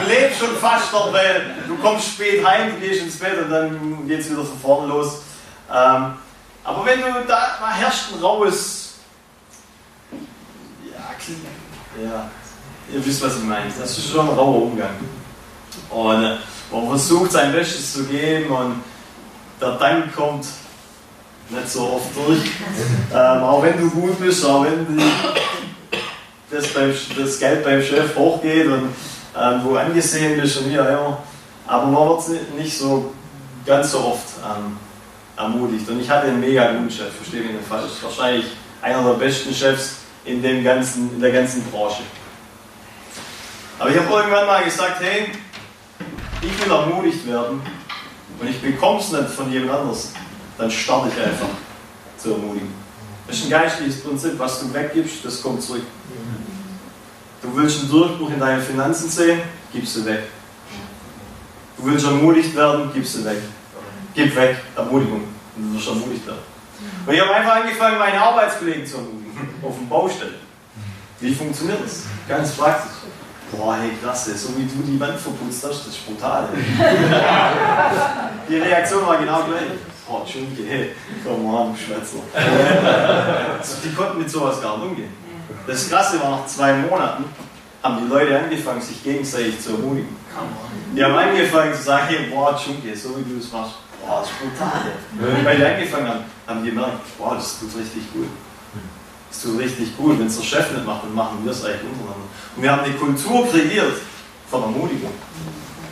[0.00, 3.50] du lebst schon fast dort, weil du kommst spät heim, du gehst ins Bett und
[3.50, 5.22] dann geht es wieder von vorne los.
[5.70, 6.14] Ähm,
[6.64, 8.94] aber wenn du da, da herrscht ein raues,
[10.90, 11.14] ja,
[12.02, 12.30] ja,
[12.92, 14.94] ihr wisst, was ich meine, das ist schon ein rauer Umgang.
[15.90, 16.36] Und äh,
[16.70, 18.82] man versucht sein Bestes zu geben und
[19.60, 20.46] der Dank kommt
[21.50, 22.40] nicht so oft durch.
[23.14, 25.04] Ähm, auch wenn du gut bist, auch wenn die,
[26.50, 28.88] das, beim, das Geld beim Chef hochgeht und
[29.38, 31.18] ähm, du angesehen bist und wie auch immer.
[31.66, 33.12] Aber man wird nicht so
[33.66, 34.78] ganz so oft ähm,
[35.36, 35.86] ermutigt.
[35.90, 37.90] Und ich hatte einen mega guten Chef, verstehe mich nicht falsch.
[38.00, 38.46] Wahrscheinlich
[38.80, 42.02] einer der besten Chefs in, dem ganzen, in der ganzen Branche.
[43.78, 45.32] Aber ich habe irgendwann mal gesagt, hey,
[46.40, 47.60] ich will ermutigt werden
[48.40, 50.12] und ich bekomme es nicht von jemand anders
[50.58, 51.48] dann starte ich einfach
[52.16, 52.72] zu ermutigen.
[53.26, 55.82] Das ist ein geistliches Prinzip, was du weggibst, das kommt zurück.
[57.40, 59.40] Du willst einen Durchbruch in deinen Finanzen sehen,
[59.72, 60.24] gibst du weg.
[61.76, 63.38] Du willst ermutigt werden, gibst du weg.
[64.14, 65.24] Gib weg, Ermutigung,
[65.56, 66.40] und du wirst ermutigt werden.
[67.06, 69.21] Und ich habe einfach angefangen, meine Arbeitskollegen zu ermutigen,
[69.62, 70.34] auf dem Baustelle.
[71.20, 72.04] Wie funktioniert das?
[72.28, 72.92] Ganz praktisch.
[73.52, 76.48] Boah, hey, klasse, so wie du die Wand verputzt hast, das ist brutal.
[78.48, 79.78] die Reaktion war genau gleich.
[80.08, 82.18] Oh, Entschuldige, hey, komm on, Schwätzer.
[83.84, 85.12] die konnten mit sowas gar nicht umgehen.
[85.66, 87.24] Das Krasse war, nach zwei Monaten
[87.82, 90.16] haben die Leute angefangen, sich gegenseitig zu ermutigen.
[90.96, 94.30] Die haben angefangen zu sagen, hey, boah, Junge, so wie du das machst, boah, das
[94.30, 95.44] ist brutal.
[95.44, 98.28] Weil die angefangen haben, haben die gemerkt, boah, das tut richtig gut.
[99.32, 100.18] Das tut richtig gut.
[100.18, 102.28] Wenn es der Chef nicht macht, dann machen wir es eigentlich untereinander.
[102.54, 103.94] Und wir haben eine Kultur kreiert
[104.50, 105.12] von Ermutigung.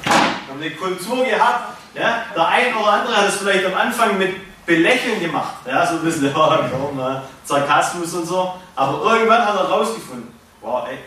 [0.04, 4.18] Wir haben eine Kultur gehabt, ja, der ein oder andere hat es vielleicht am Anfang
[4.18, 4.34] mit
[4.66, 7.00] Belächeln gemacht, ja, so ein bisschen ja, komm,
[7.44, 10.28] Sarkasmus und so, aber irgendwann hat er rausgefunden,
[10.60, 10.98] wow, ey,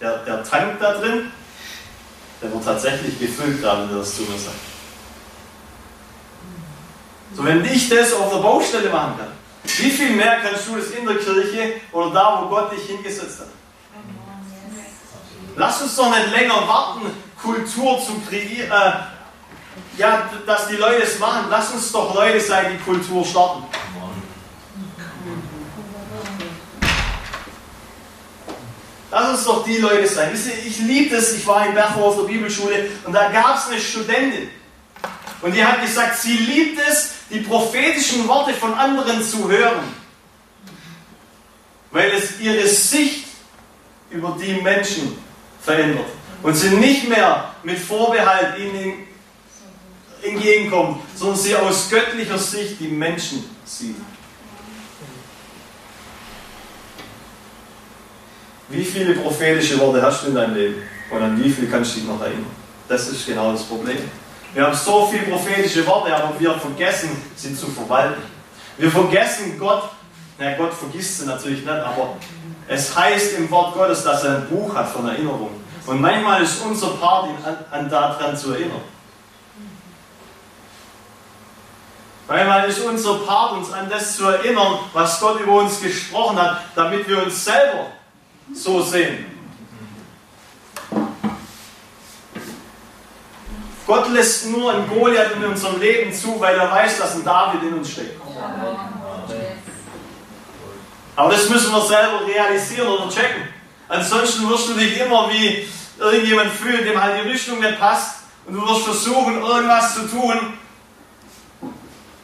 [0.00, 1.32] der, der Tank da drin,
[2.40, 4.54] der wird tatsächlich gefüllt, gerade wenn das zu mir sagt.
[7.34, 10.90] So, wenn ich das auf der Baustelle machen kann, wie viel mehr kannst du das
[10.90, 13.48] in der Kirche oder da, wo Gott dich hingesetzt hat?
[15.56, 18.92] Lass uns doch nicht länger warten, Kultur zu kreieren, äh,
[19.98, 21.46] ja, dass die Leute es machen.
[21.50, 23.64] Lass uns doch Leute sein, die Kultur starten.
[29.10, 30.32] Lass uns doch die Leute sein.
[30.66, 33.78] Ich liebe es, ich war in Berchow auf der Bibelschule und da gab es eine
[33.78, 34.48] Studentin.
[35.42, 39.84] Und die hat gesagt, sie liebt es, die prophetischen Worte von anderen zu hören.
[41.90, 43.24] Weil es ihre Sicht
[44.10, 45.16] über die Menschen
[45.60, 46.06] verändert.
[46.42, 49.06] Und sie nicht mehr mit Vorbehalt ihnen
[50.22, 53.96] entgegenkommt, sondern sie aus göttlicher Sicht die Menschen sieht.
[58.68, 60.82] Wie viele prophetische Worte hast du in deinem Leben?
[61.10, 62.46] Und an wie viele kannst du dich noch erinnern?
[62.88, 63.98] Das ist genau das Problem.
[64.54, 68.22] Wir haben so viele prophetische Worte, aber wir vergessen sie zu verwalten.
[68.76, 69.90] Wir vergessen Gott,
[70.38, 72.16] na Gott vergisst sie natürlich nicht, aber
[72.68, 75.50] es heißt im Wort Gottes, dass er ein Buch hat von Erinnerung.
[75.86, 78.82] Und manchmal ist unser Part, ihn an, an daran zu erinnern.
[82.28, 86.62] Manchmal ist unser Part, uns an das zu erinnern, was Gott über uns gesprochen hat,
[86.74, 87.86] damit wir uns selber
[88.54, 89.41] so sehen.
[93.86, 97.62] Gott lässt nur einen Goliath in unserem Leben zu, weil er weiß, dass ein David
[97.62, 98.20] in uns steckt.
[101.16, 103.48] Aber das müssen wir selber realisieren oder checken.
[103.88, 105.68] Ansonsten wirst du dich immer wie
[105.98, 108.20] irgendjemand fühlen, dem halt die Richtung nicht passt.
[108.46, 110.54] Und du wirst versuchen, irgendwas zu tun.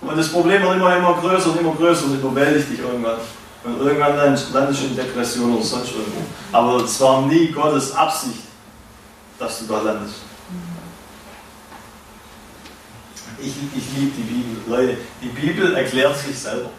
[0.01, 3.19] Und das Problem wird immer, immer größer und immer größer und überwältigt dich irgendwann.
[3.65, 6.23] Und irgendwann landest du in Depression oder sonst irgendwo.
[6.53, 8.41] Aber es war nie Gottes Absicht,
[9.39, 10.28] dass du da landest.
[13.41, 14.63] Ich, ich liebe die Bibel.
[14.67, 16.71] Leute, die Bibel erklärt sich selber,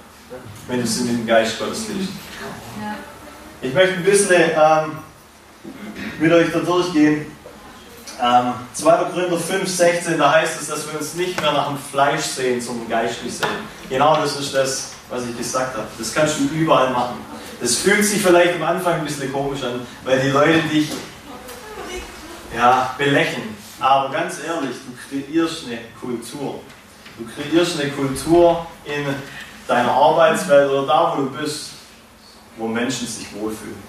[0.68, 2.12] wenn du sie mit dem Geist Gottes liest.
[3.62, 5.00] Ich möchte ein bisschen ähm,
[6.20, 7.26] mit euch da durchgehen.
[8.22, 8.92] Ähm, 2.
[9.14, 12.60] Korinther 5, 16, da heißt es, dass wir uns nicht mehr nach dem Fleisch sehen,
[12.60, 13.48] sondern geistlich sehen.
[13.90, 15.88] Genau das ist das, was ich gesagt habe.
[15.98, 17.18] Das kannst du überall machen.
[17.62, 20.90] Das fühlt sich vielleicht am Anfang ein bisschen komisch an, weil die Leute dich
[22.56, 23.56] ja, belächeln.
[23.80, 26.60] Aber ganz ehrlich, du kreierst eine Kultur.
[27.18, 29.06] Du kreierst eine Kultur in
[29.68, 31.72] deiner Arbeitswelt oder da, wo du bist,
[32.58, 33.82] wo Menschen sich wohlfühlen.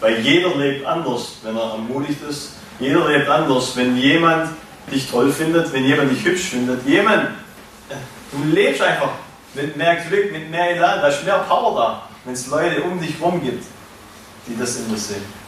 [0.00, 2.54] Weil jeder lebt anders, wenn er ermutigt ist.
[2.78, 4.50] Jeder lebt anders, wenn jemand
[4.90, 6.84] dich toll findet, wenn jemand dich hübsch findet.
[6.86, 7.28] Jemand,
[8.32, 9.10] du lebst einfach
[9.54, 13.00] mit mehr Glück, mit mehr Elan, da ist mehr Power da, wenn es Leute um
[13.00, 13.64] dich herum gibt,
[14.46, 15.39] die das in dir sehen.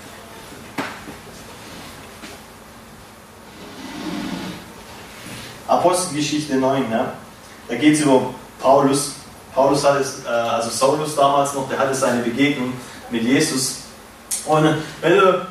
[5.73, 7.13] Apostelgeschichte 9, ne?
[7.69, 9.13] da geht es über Paulus.
[9.55, 12.75] Paulus hat es, äh, also Saulus damals noch, der hatte seine Begegnung
[13.11, 13.79] mit Jesus.
[14.45, 14.65] Und
[15.01, 15.47] wenn du,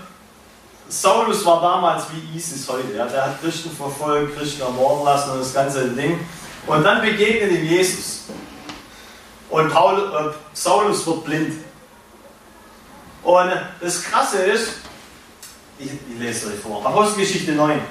[0.90, 3.08] Saulus war damals wie ISIS heute, ja?
[3.08, 6.20] der hat Christen verfolgt, Christen ermorden lassen und das ganze Ding.
[6.68, 8.26] Und dann begegnet ihm Jesus.
[9.50, 11.54] Und Paul, äh, Saulus wird blind.
[13.24, 14.74] Und das Krasse ist,
[15.80, 17.82] ich, ich lese euch vor, Apostelgeschichte 9.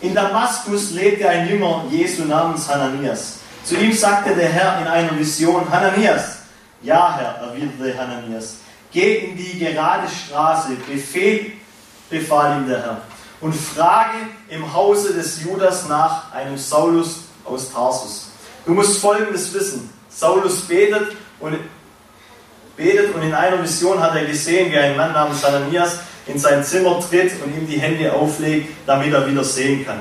[0.00, 3.40] In Damaskus lebte ein Jünger Jesu namens Hananias.
[3.64, 6.38] Zu ihm sagte der Herr in einer Vision, Hananias.
[6.82, 8.56] Ja, Herr, erwiderte Hananias.
[8.90, 11.52] Geh in die gerade Straße, Befehl,
[12.08, 13.00] befahl ihm der Herr,
[13.42, 14.16] und frage
[14.48, 18.30] im Hause des Judas nach einem Saulus aus Tarsus.
[18.64, 19.92] Du musst Folgendes wissen.
[20.08, 21.58] Saulus betet und,
[22.76, 26.64] betet und in einer Vision hat er gesehen, wie ein Mann namens Hananias in sein
[26.64, 30.00] Zimmer tritt und ihm die Hände auflegt, damit er wieder sehen kann.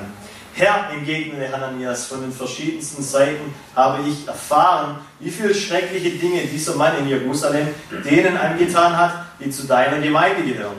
[0.54, 6.76] Herr, entgegnete Hananias, von den verschiedensten Seiten habe ich erfahren, wie viele schreckliche Dinge dieser
[6.76, 7.70] Mann in Jerusalem
[8.04, 10.76] denen angetan hat, die zu deiner Gemeinde gehören.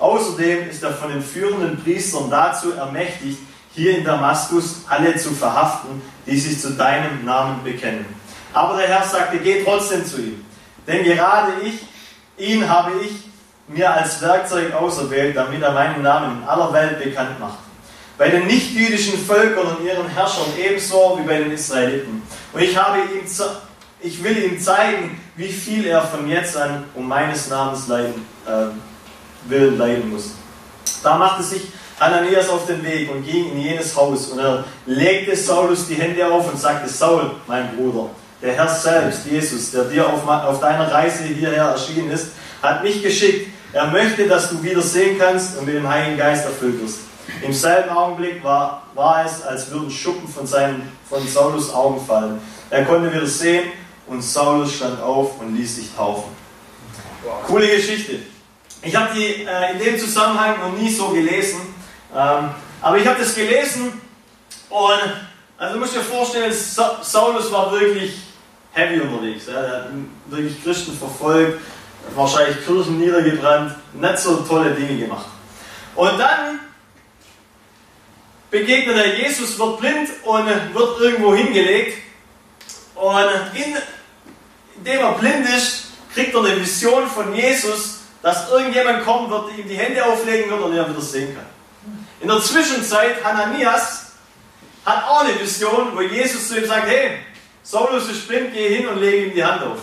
[0.00, 3.38] Außerdem ist er von den führenden Priestern dazu ermächtigt,
[3.72, 8.06] hier in Damaskus alle zu verhaften, die sich zu deinem Namen bekennen.
[8.52, 10.44] Aber der Herr sagte, geh trotzdem zu ihm,
[10.86, 13.29] denn gerade ich, ihn habe ich
[13.72, 17.58] mir als Werkzeug auserwählt, damit er meinen Namen in aller Welt bekannt macht.
[18.18, 22.22] Bei den nichtjüdischen Völkern und ihren Herrschern ebenso wie bei den Israeliten.
[22.52, 23.24] Und ich, habe ihm,
[24.00, 29.48] ich will ihm zeigen, wie viel er von jetzt an um meines Namens leiden, äh,
[29.48, 30.32] willen leiden muss.
[31.02, 31.62] Da machte sich
[31.98, 36.26] Ananias auf den Weg und ging in jenes Haus und er legte Saulus die Hände
[36.26, 38.10] auf und sagte, Saul, mein Bruder,
[38.42, 42.28] der Herr selbst, Jesus, der dir auf, auf deiner Reise hierher erschienen ist,
[42.62, 43.48] hat mich geschickt.
[43.72, 47.00] Er möchte, dass du wieder sehen kannst und mit dem Heiligen Geist erfüllt wirst.
[47.42, 52.40] Im selben Augenblick war, war es, als würden Schuppen von, seinen, von Saulus Augen fallen.
[52.70, 53.70] Er konnte wieder sehen
[54.06, 56.30] und Saulus stand auf und ließ sich taufen.
[57.46, 58.20] Coole Geschichte.
[58.82, 61.60] Ich habe die äh, in dem Zusammenhang noch nie so gelesen,
[62.16, 63.92] ähm, aber ich habe das gelesen
[64.70, 65.12] und
[65.58, 66.52] also du musst dir vorstellen,
[67.02, 68.14] Saulus war wirklich
[68.72, 69.48] heavy unterwegs.
[69.48, 69.88] Er hat
[70.28, 71.60] wirklich Christen verfolgt,
[72.14, 75.26] wahrscheinlich Kirchen niedergebrannt, nicht so tolle Dinge gemacht.
[75.94, 76.60] Und dann
[78.50, 81.98] begegnet er Jesus, wird blind und wird irgendwo hingelegt.
[82.94, 83.76] Und in,
[84.76, 89.68] indem er blind ist, kriegt er eine Vision von Jesus, dass irgendjemand kommen wird, ihm
[89.68, 91.46] die Hände auflegen wird und er wieder sehen kann.
[92.20, 94.12] In der Zwischenzeit, Hananias
[94.84, 97.18] hat auch eine Vision, wo Jesus zu ihm sagt, hey,
[97.62, 99.78] Saulus ist blind, geh hin und lege ihm die Hand auf.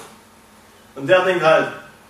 [0.95, 1.67] Und der denkt halt,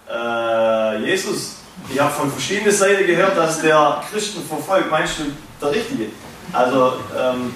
[0.09, 1.57] äh, Jesus,
[1.89, 4.89] ich habe von verschiedenen Seiten gehört, dass der Christen verfolgt.
[4.89, 5.23] Meinst du
[5.61, 6.07] der Richtige?
[6.53, 7.53] Also, ähm,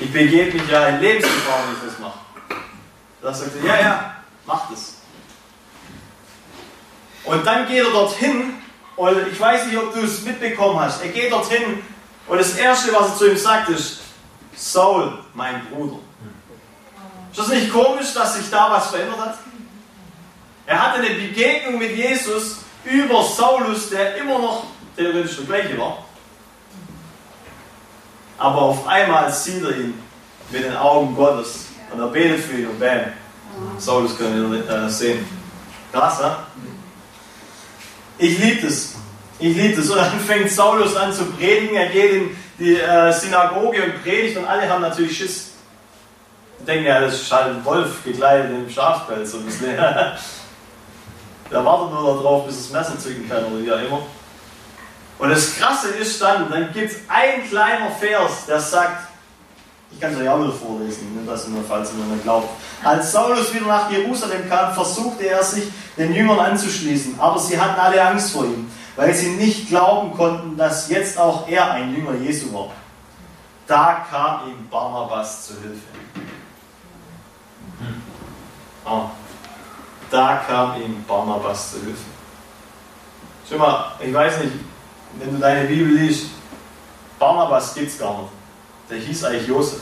[0.00, 2.18] ich begebe mich ja in Lebensgefahr, wenn ich das mache.
[3.20, 4.14] Da sagt er, ja, ja,
[4.46, 4.96] mach das.
[7.24, 8.54] Und dann geht er dorthin
[8.96, 11.02] und ich weiß nicht, ob du es mitbekommen hast.
[11.02, 11.82] Er geht dorthin
[12.26, 14.00] und das Erste, was er zu ihm sagt, ist,
[14.56, 15.98] Saul, mein Bruder.
[17.30, 19.38] Ist das nicht komisch, dass sich da was verändert hat?
[20.66, 26.04] Er hatte eine Begegnung mit Jesus über Saulus, der immer noch theoretisch der gleiche war.
[28.38, 29.94] Aber auf einmal sieht er ihn
[30.50, 33.12] mit den Augen Gottes und er betet für ihn und bam,
[33.78, 35.26] Saulus können ihn äh, sehen.
[35.92, 36.36] Krass, ne?
[38.18, 38.94] Ich liebe das.
[39.38, 39.90] Ich liebe das.
[39.90, 41.76] Und dann fängt Saulus an zu predigen.
[41.76, 45.50] Er geht in die äh, Synagoge und predigt und alle haben natürlich Schiss.
[46.60, 49.32] Die denken ja, das ist halt ein Wolf gekleidet im Schafspelz.
[49.32, 49.76] So ein bisschen.
[51.52, 54.02] Der wartet nur darauf, bis das Messer zücken kann oder wie auch immer.
[55.18, 59.08] Und das Krasse ist dann, dann gibt es ein kleiner Vers, der sagt,
[59.92, 62.48] ich kann es euch auch wieder vorlesen, nicht dass ihr falls ihr nicht glaubt.
[62.82, 65.64] Als Saulus wieder nach Jerusalem kam, versuchte er sich
[65.98, 70.56] den Jüngern anzuschließen, aber sie hatten alle Angst vor ihm, weil sie nicht glauben konnten,
[70.56, 72.70] dass jetzt auch er ein Jünger Jesu war.
[73.66, 75.80] Da kam ihm Barnabas zu Hilfe.
[78.84, 79.02] Oh.
[80.46, 82.04] Kam ihm Barnabas zu Hilfe.
[83.48, 84.52] Schau mal, ich weiß nicht,
[85.18, 86.26] wenn du deine Bibel liest,
[87.18, 88.30] Barnabas gibt es gar nicht.
[88.88, 89.80] Der hieß eigentlich Josef.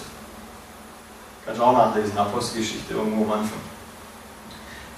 [1.44, 3.60] Kannst du auch nachlesen, Apostelgeschichte irgendwo am Anfang.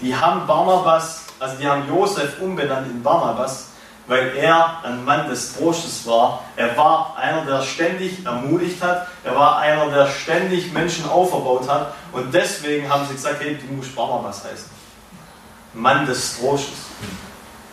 [0.01, 3.69] Die haben Barnabas, also die haben Josef umbenannt in Barnabas,
[4.07, 6.43] weil er ein Mann des Trostes war.
[6.57, 9.07] Er war einer, der ständig ermutigt hat.
[9.23, 11.95] Er war einer, der ständig Menschen auferbaut hat.
[12.11, 14.82] Und deswegen haben sie gesagt, hey, du musst Barnabas heißen.
[15.75, 16.79] Mann des Trostes.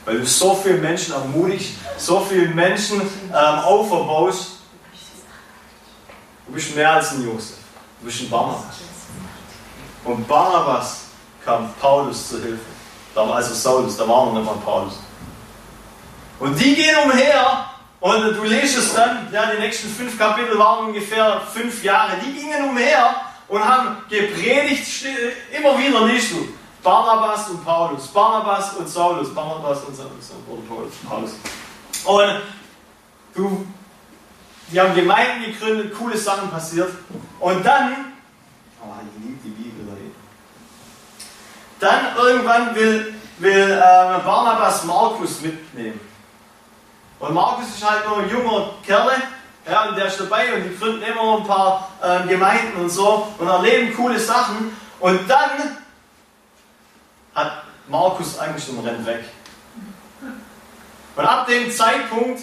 [0.06, 4.52] Weil du so viele Menschen ermutigst, so viele Menschen ähm, auferbaust.
[6.48, 7.58] Du bist mehr als ein Josef.
[8.00, 8.76] Du bist ein Barnabas.
[10.04, 11.02] Und Barnabas
[11.46, 12.60] kam Paulus zur Hilfe.
[13.16, 14.94] Also Saulus, da war noch nicht mal Paulus.
[16.40, 17.66] Und die gehen umher
[18.00, 22.14] und du liest es dann, ja, die nächsten fünf Kapitel waren ungefähr fünf Jahre.
[22.26, 23.14] Die gingen umher
[23.50, 25.06] und haben gepredigt,
[25.52, 26.48] immer wieder liest du.
[26.84, 31.32] Barnabas und Paulus, Barnabas und Saulus, Barnabas und Saulus, oder Paulus.
[32.06, 32.42] Und
[33.36, 33.68] du,
[34.72, 36.92] die haben Gemeinden gegründet, coole Sachen passiert.
[37.40, 38.14] Und dann,
[38.82, 39.88] oh, ich liebe die Bibel,
[41.80, 46.00] Dann irgendwann will, will äh, Barnabas Markus mitnehmen.
[47.20, 49.12] Und Markus ist halt nur ein junger Kerl,
[49.70, 53.28] ja, und der ist dabei und die gründen immer ein paar äh, Gemeinden und so
[53.38, 54.76] und erleben coole Sachen.
[55.00, 55.78] Und dann
[57.90, 59.26] Markus Angst und rennt weg.
[61.16, 62.42] Und ab dem Zeitpunkt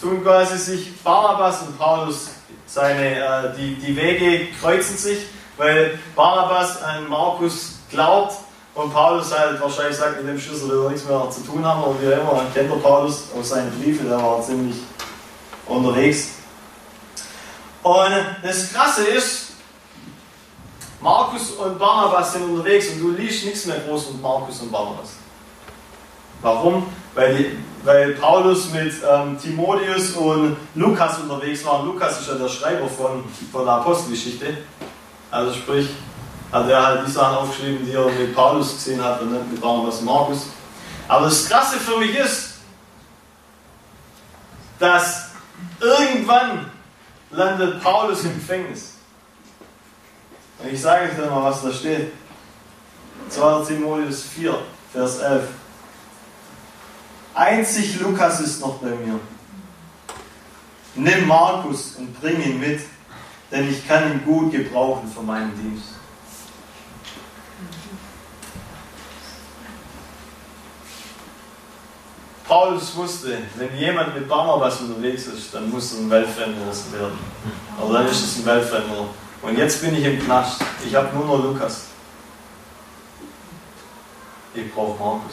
[0.00, 2.30] tun quasi sich Barnabas und Paulus
[2.66, 5.26] seine, äh, die, die Wege kreuzen sich,
[5.56, 8.36] weil Barnabas an Markus glaubt
[8.74, 11.82] und Paulus halt wahrscheinlich sagt, mit dem Schlüssel will er nichts mehr zu tun haben,
[11.82, 14.76] oder wie immer, man kennt der Paulus aus seinen Briefen, der war ziemlich
[15.66, 16.30] unterwegs.
[17.82, 19.43] Und das Krasse ist,
[21.04, 25.10] Markus und Barnabas sind unterwegs und du liest nichts mehr groß mit Markus und Barnabas.
[26.42, 26.86] Warum?
[27.14, 31.84] weil, die, weil Paulus mit ähm, Timotheus und Lukas unterwegs war.
[31.84, 34.58] Lukas ist ja der Schreiber von, von der Apostelgeschichte.
[35.30, 35.88] Also sprich,
[36.52, 39.60] hat er halt die Sachen aufgeschrieben, die er mit Paulus gesehen hat und nicht mit
[39.60, 40.46] Barnabas und Markus.
[41.08, 42.54] Aber das Krasse für mich ist,
[44.78, 45.30] dass
[45.80, 46.70] irgendwann
[47.30, 48.93] landet Paulus im Gefängnis.
[50.70, 52.12] Ich sage euch dann mal, was da steht.
[53.28, 53.64] 2.
[53.64, 54.58] Timotheus 4,
[54.92, 55.48] Vers 11.
[57.34, 59.18] Einzig Lukas ist noch bei mir.
[60.94, 62.80] Nimm Markus und bring ihn mit,
[63.50, 65.88] denn ich kann ihn gut gebrauchen für meinen Dienst.
[72.46, 77.18] Paulus wusste, wenn jemand mit Barnabas unterwegs ist, dann muss er ein Weltfremder werden.
[77.80, 79.08] Aber dann ist es ein Weltfremder.
[79.44, 80.62] Und jetzt bin ich im Knast.
[80.86, 81.84] Ich habe nur noch Lukas.
[84.54, 85.32] Ich brauche Markus.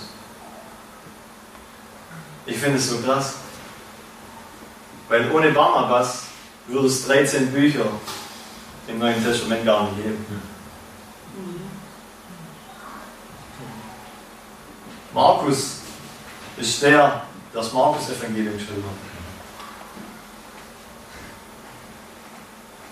[2.46, 3.36] Ich finde es so krass.
[5.08, 6.24] Weil ohne Barnabas
[6.68, 7.86] würde es 13 Bücher
[8.88, 10.26] im Neuen Testament gar nicht geben.
[15.14, 15.80] Markus
[16.58, 19.11] ist der, das Markus-Evangelium geschrieben hat.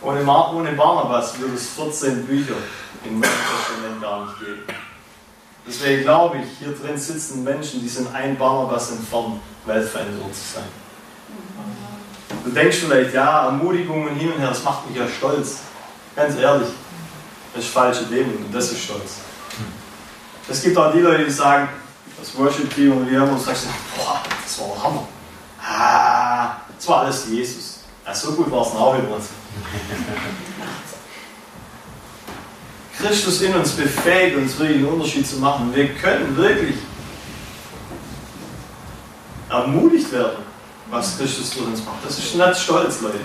[0.01, 2.55] Ohne, Mar ohne Barnabas würde es 14 Bücher
[3.03, 4.63] im Neuen Testament gar nicht geben.
[5.67, 10.63] Deswegen glaube ich, hier drin sitzen Menschen, die sind ein Barnabas entfernt, Weltveränderer zu sein.
[12.43, 15.59] Du denkst vielleicht, ja, Ermutigungen hin und her, das macht mich ja stolz.
[16.15, 16.69] Ganz ehrlich,
[17.53, 19.17] das ist falsche Demut und das ist Stolz.
[20.47, 21.69] Es gibt auch die Leute, die sagen,
[22.19, 25.07] das Worship-Team und wir haben uns gesagt, boah, das war Hammer.
[25.61, 27.78] Ah, das war alles Jesus.
[28.05, 29.25] Ja, so gut war es auch über uns.
[32.97, 35.73] Christus in uns befähigt, uns wirklich einen Unterschied zu machen.
[35.73, 36.75] Wir können wirklich
[39.49, 40.43] ermutigt werden,
[40.89, 42.05] was Christus durch uns macht.
[42.05, 43.19] Das ist nicht Stolz, Leute.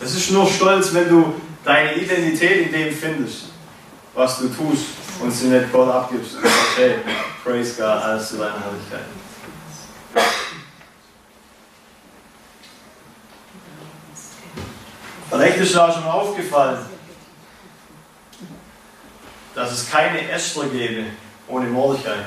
[0.00, 1.34] Das ist nur Stolz, wenn du
[1.64, 3.44] deine Identität in dem findest,
[4.14, 4.86] was du tust
[5.20, 6.36] und sie nicht Gott abgibst.
[6.36, 6.96] Okay,
[7.44, 9.06] praise God, alles zu deiner Herrlichkeit.
[15.30, 16.78] Vielleicht ist auch schon aufgefallen,
[19.54, 21.04] dass es keine Esther gäbe
[21.48, 22.26] ohne Mordechai.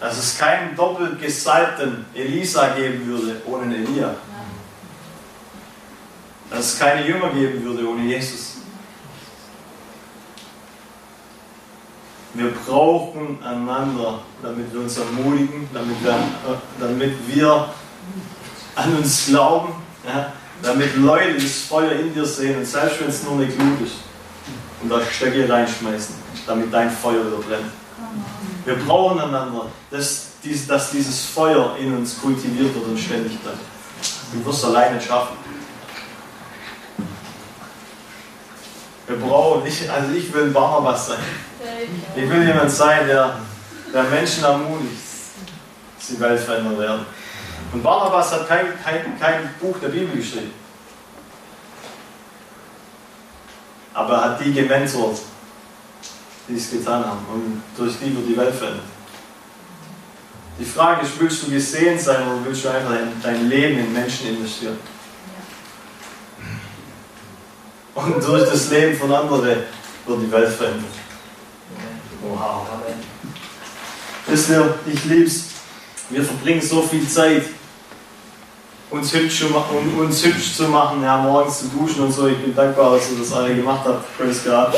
[0.00, 4.14] Dass es keinen doppelt gesalbten Elisa geben würde ohne Elia.
[6.50, 8.56] Dass es keine Jünger geben würde ohne Jesus.
[12.34, 16.18] Wir brauchen einander, damit wir uns ermutigen, damit wir,
[16.80, 17.68] damit wir
[18.74, 19.74] an uns glauben,
[20.06, 20.32] ja,
[20.62, 23.96] damit Leute das Feuer in dir sehen und selbst wenn es nur eine Glut ist
[24.82, 26.14] und da Stöcke reinschmeißen,
[26.46, 27.70] damit dein Feuer wieder brennt.
[28.64, 30.32] Wir brauchen einander, dass,
[30.68, 33.58] dass dieses Feuer in uns kultiviert wird und ständig bleibt.
[34.32, 35.36] Du wirst alleine schaffen.
[39.06, 41.18] Wir brauchen, ich, also ich will ein Barnabas sein.
[42.16, 43.40] Ich will jemand sein, der,
[43.92, 45.02] der Menschen ermutigt,
[45.98, 47.06] dass die Welt verändert werden.
[47.72, 50.52] Und Barnabas hat kein, kein, kein Buch der Bibel geschrieben.
[53.94, 55.18] Aber er hat die gementort,
[56.48, 57.24] die es getan haben.
[57.32, 58.84] Und durch die wird die Welt verändert.
[60.58, 64.28] Die Frage ist, willst du gesehen sein oder willst du einfach dein Leben in Menschen
[64.28, 64.78] investieren?
[67.94, 69.62] Und durch das Leben von anderen
[70.06, 70.84] wird die Welt verändert.
[72.22, 72.66] Wow.
[74.26, 75.44] Wisst ihr, ich lieb's.
[76.10, 77.44] Wir verbringen so viel Zeit,
[78.92, 82.28] uns hübsch, zu machen, uns hübsch zu machen, ja, morgens zu duschen und so.
[82.28, 84.16] Ich bin dankbar, dass ihr das alle gemacht habt.
[84.16, 84.74] Praise God.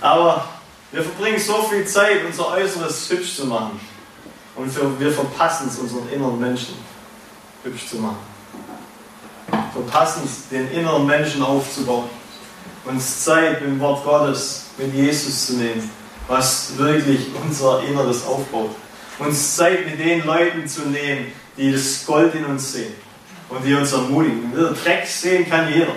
[0.00, 0.48] Aber
[0.92, 3.78] wir verbringen so viel Zeit, unser Äußeres hübsch zu machen.
[4.56, 6.74] Und wir verpassen es, unseren inneren Menschen
[7.62, 8.28] hübsch zu machen
[9.72, 12.08] verpassen es, den inneren Menschen aufzubauen.
[12.84, 15.90] Uns Zeit mit dem Wort Gottes, mit Jesus zu nehmen,
[16.26, 18.70] was wirklich unser Inneres aufbaut.
[19.18, 22.94] Uns Zeit mit den Leuten zu nehmen, die das Gold in uns sehen
[23.48, 24.52] und die uns ermutigen.
[24.82, 25.94] Dreck sehen kann jeder.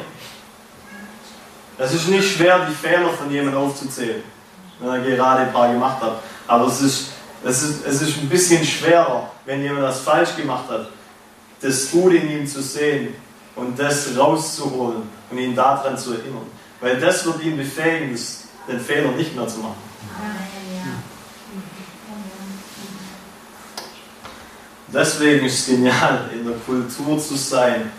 [1.78, 4.24] Es ist nicht schwer, die Fehler von jemandem aufzuzählen,
[4.80, 6.22] wenn er gerade ein paar gemacht hat.
[6.48, 7.08] Aber es ist,
[7.44, 10.90] es ist, es ist ein bisschen schwerer, wenn jemand das falsch gemacht hat,
[11.62, 13.16] das Gute in ihm zu sehen
[13.56, 16.46] und das rauszuholen und ihn daran zu erinnern.
[16.80, 18.18] Weil das wird ihn befähigen,
[18.68, 19.76] den Fehler nicht mehr zu machen.
[24.94, 27.92] Deswegen ist es genial, in der Kultur zu sein,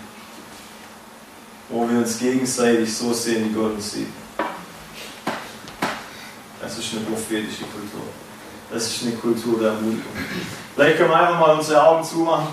[1.70, 4.09] wo wir uns gegenseitig so sehen, wie Gott uns sieht.
[6.61, 8.03] Das ist eine prophetische Kultur.
[8.70, 10.12] Das ist eine Kultur der Ermutigung.
[10.74, 12.49] Vielleicht können wir einfach mal unsere Augen zumachen.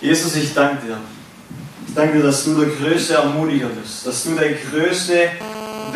[0.00, 0.98] Jesus, ich danke dir.
[1.88, 5.30] Ich danke dir, dass du der größte Ermutiger bist, dass du der größte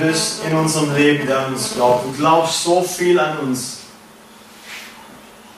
[0.00, 2.06] bist in unserem Leben, der an uns glaubt.
[2.06, 3.78] Du glaubst so viel an uns.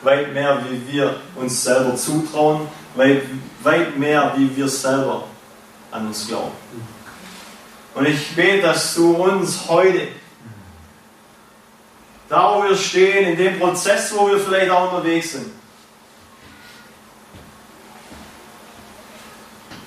[0.02, 2.66] Weit mehr, wie wir uns selber zutrauen,
[2.96, 3.22] weit,
[3.62, 5.24] weit mehr, wie wir selber
[5.92, 6.52] an uns glauben.
[7.94, 10.08] Und ich bete, dass du uns heute,
[12.28, 15.52] da wo wir stehen, in dem Prozess, wo wir vielleicht auch unterwegs sind,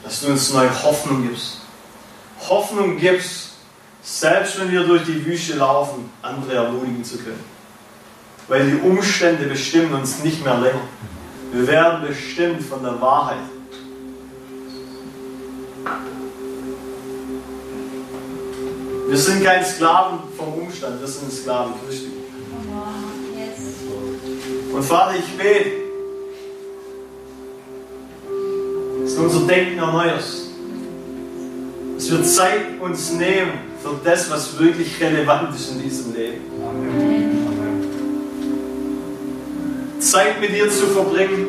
[0.03, 1.61] dass du uns neue Hoffnung gibst.
[2.47, 3.54] Hoffnung gibst,
[4.05, 7.43] selbst wenn wir durch die Wüste laufen, andere ermutigen zu können.
[8.47, 10.81] Weil die Umstände bestimmen uns nicht mehr länger.
[11.51, 13.37] Wir werden bestimmt von der Wahrheit.
[19.07, 22.11] Wir sind kein Sklaven vom Umstand, wir sind Sklaven Christi.
[24.71, 25.71] Und Vater, ich bete,
[29.03, 30.49] dass du unser Denken erneuerst.
[31.95, 36.41] Dass wir Zeit uns nehmen für das, was wirklich relevant ist in diesem Leben.
[39.99, 41.45] Zeit mit dir zu verbringen,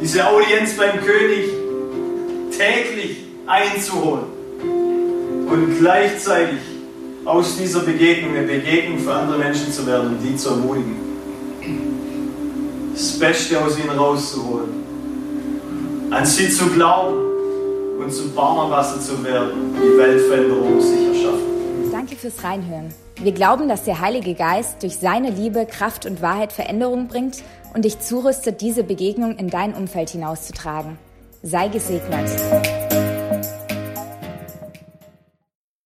[0.00, 1.50] diese Audienz beim König
[2.56, 3.16] täglich
[3.46, 4.26] einzuholen
[4.62, 6.60] und gleichzeitig
[7.24, 10.96] aus dieser Begegnung eine Begegnung für andere Menschen zu werden und die zu ermutigen.
[12.94, 14.84] Das Beste aus ihnen rauszuholen.
[16.10, 17.33] An sie zu glauben
[18.04, 21.90] und zu Barnabasser zu werden, die Weltveränderung sicher schaffen.
[21.90, 22.94] Danke fürs Reinhören.
[23.20, 27.42] Wir glauben, dass der Heilige Geist durch seine Liebe, Kraft und Wahrheit Veränderung bringt
[27.72, 30.98] und dich zurüstet, diese Begegnung in dein Umfeld hinauszutragen.
[31.42, 32.30] Sei gesegnet.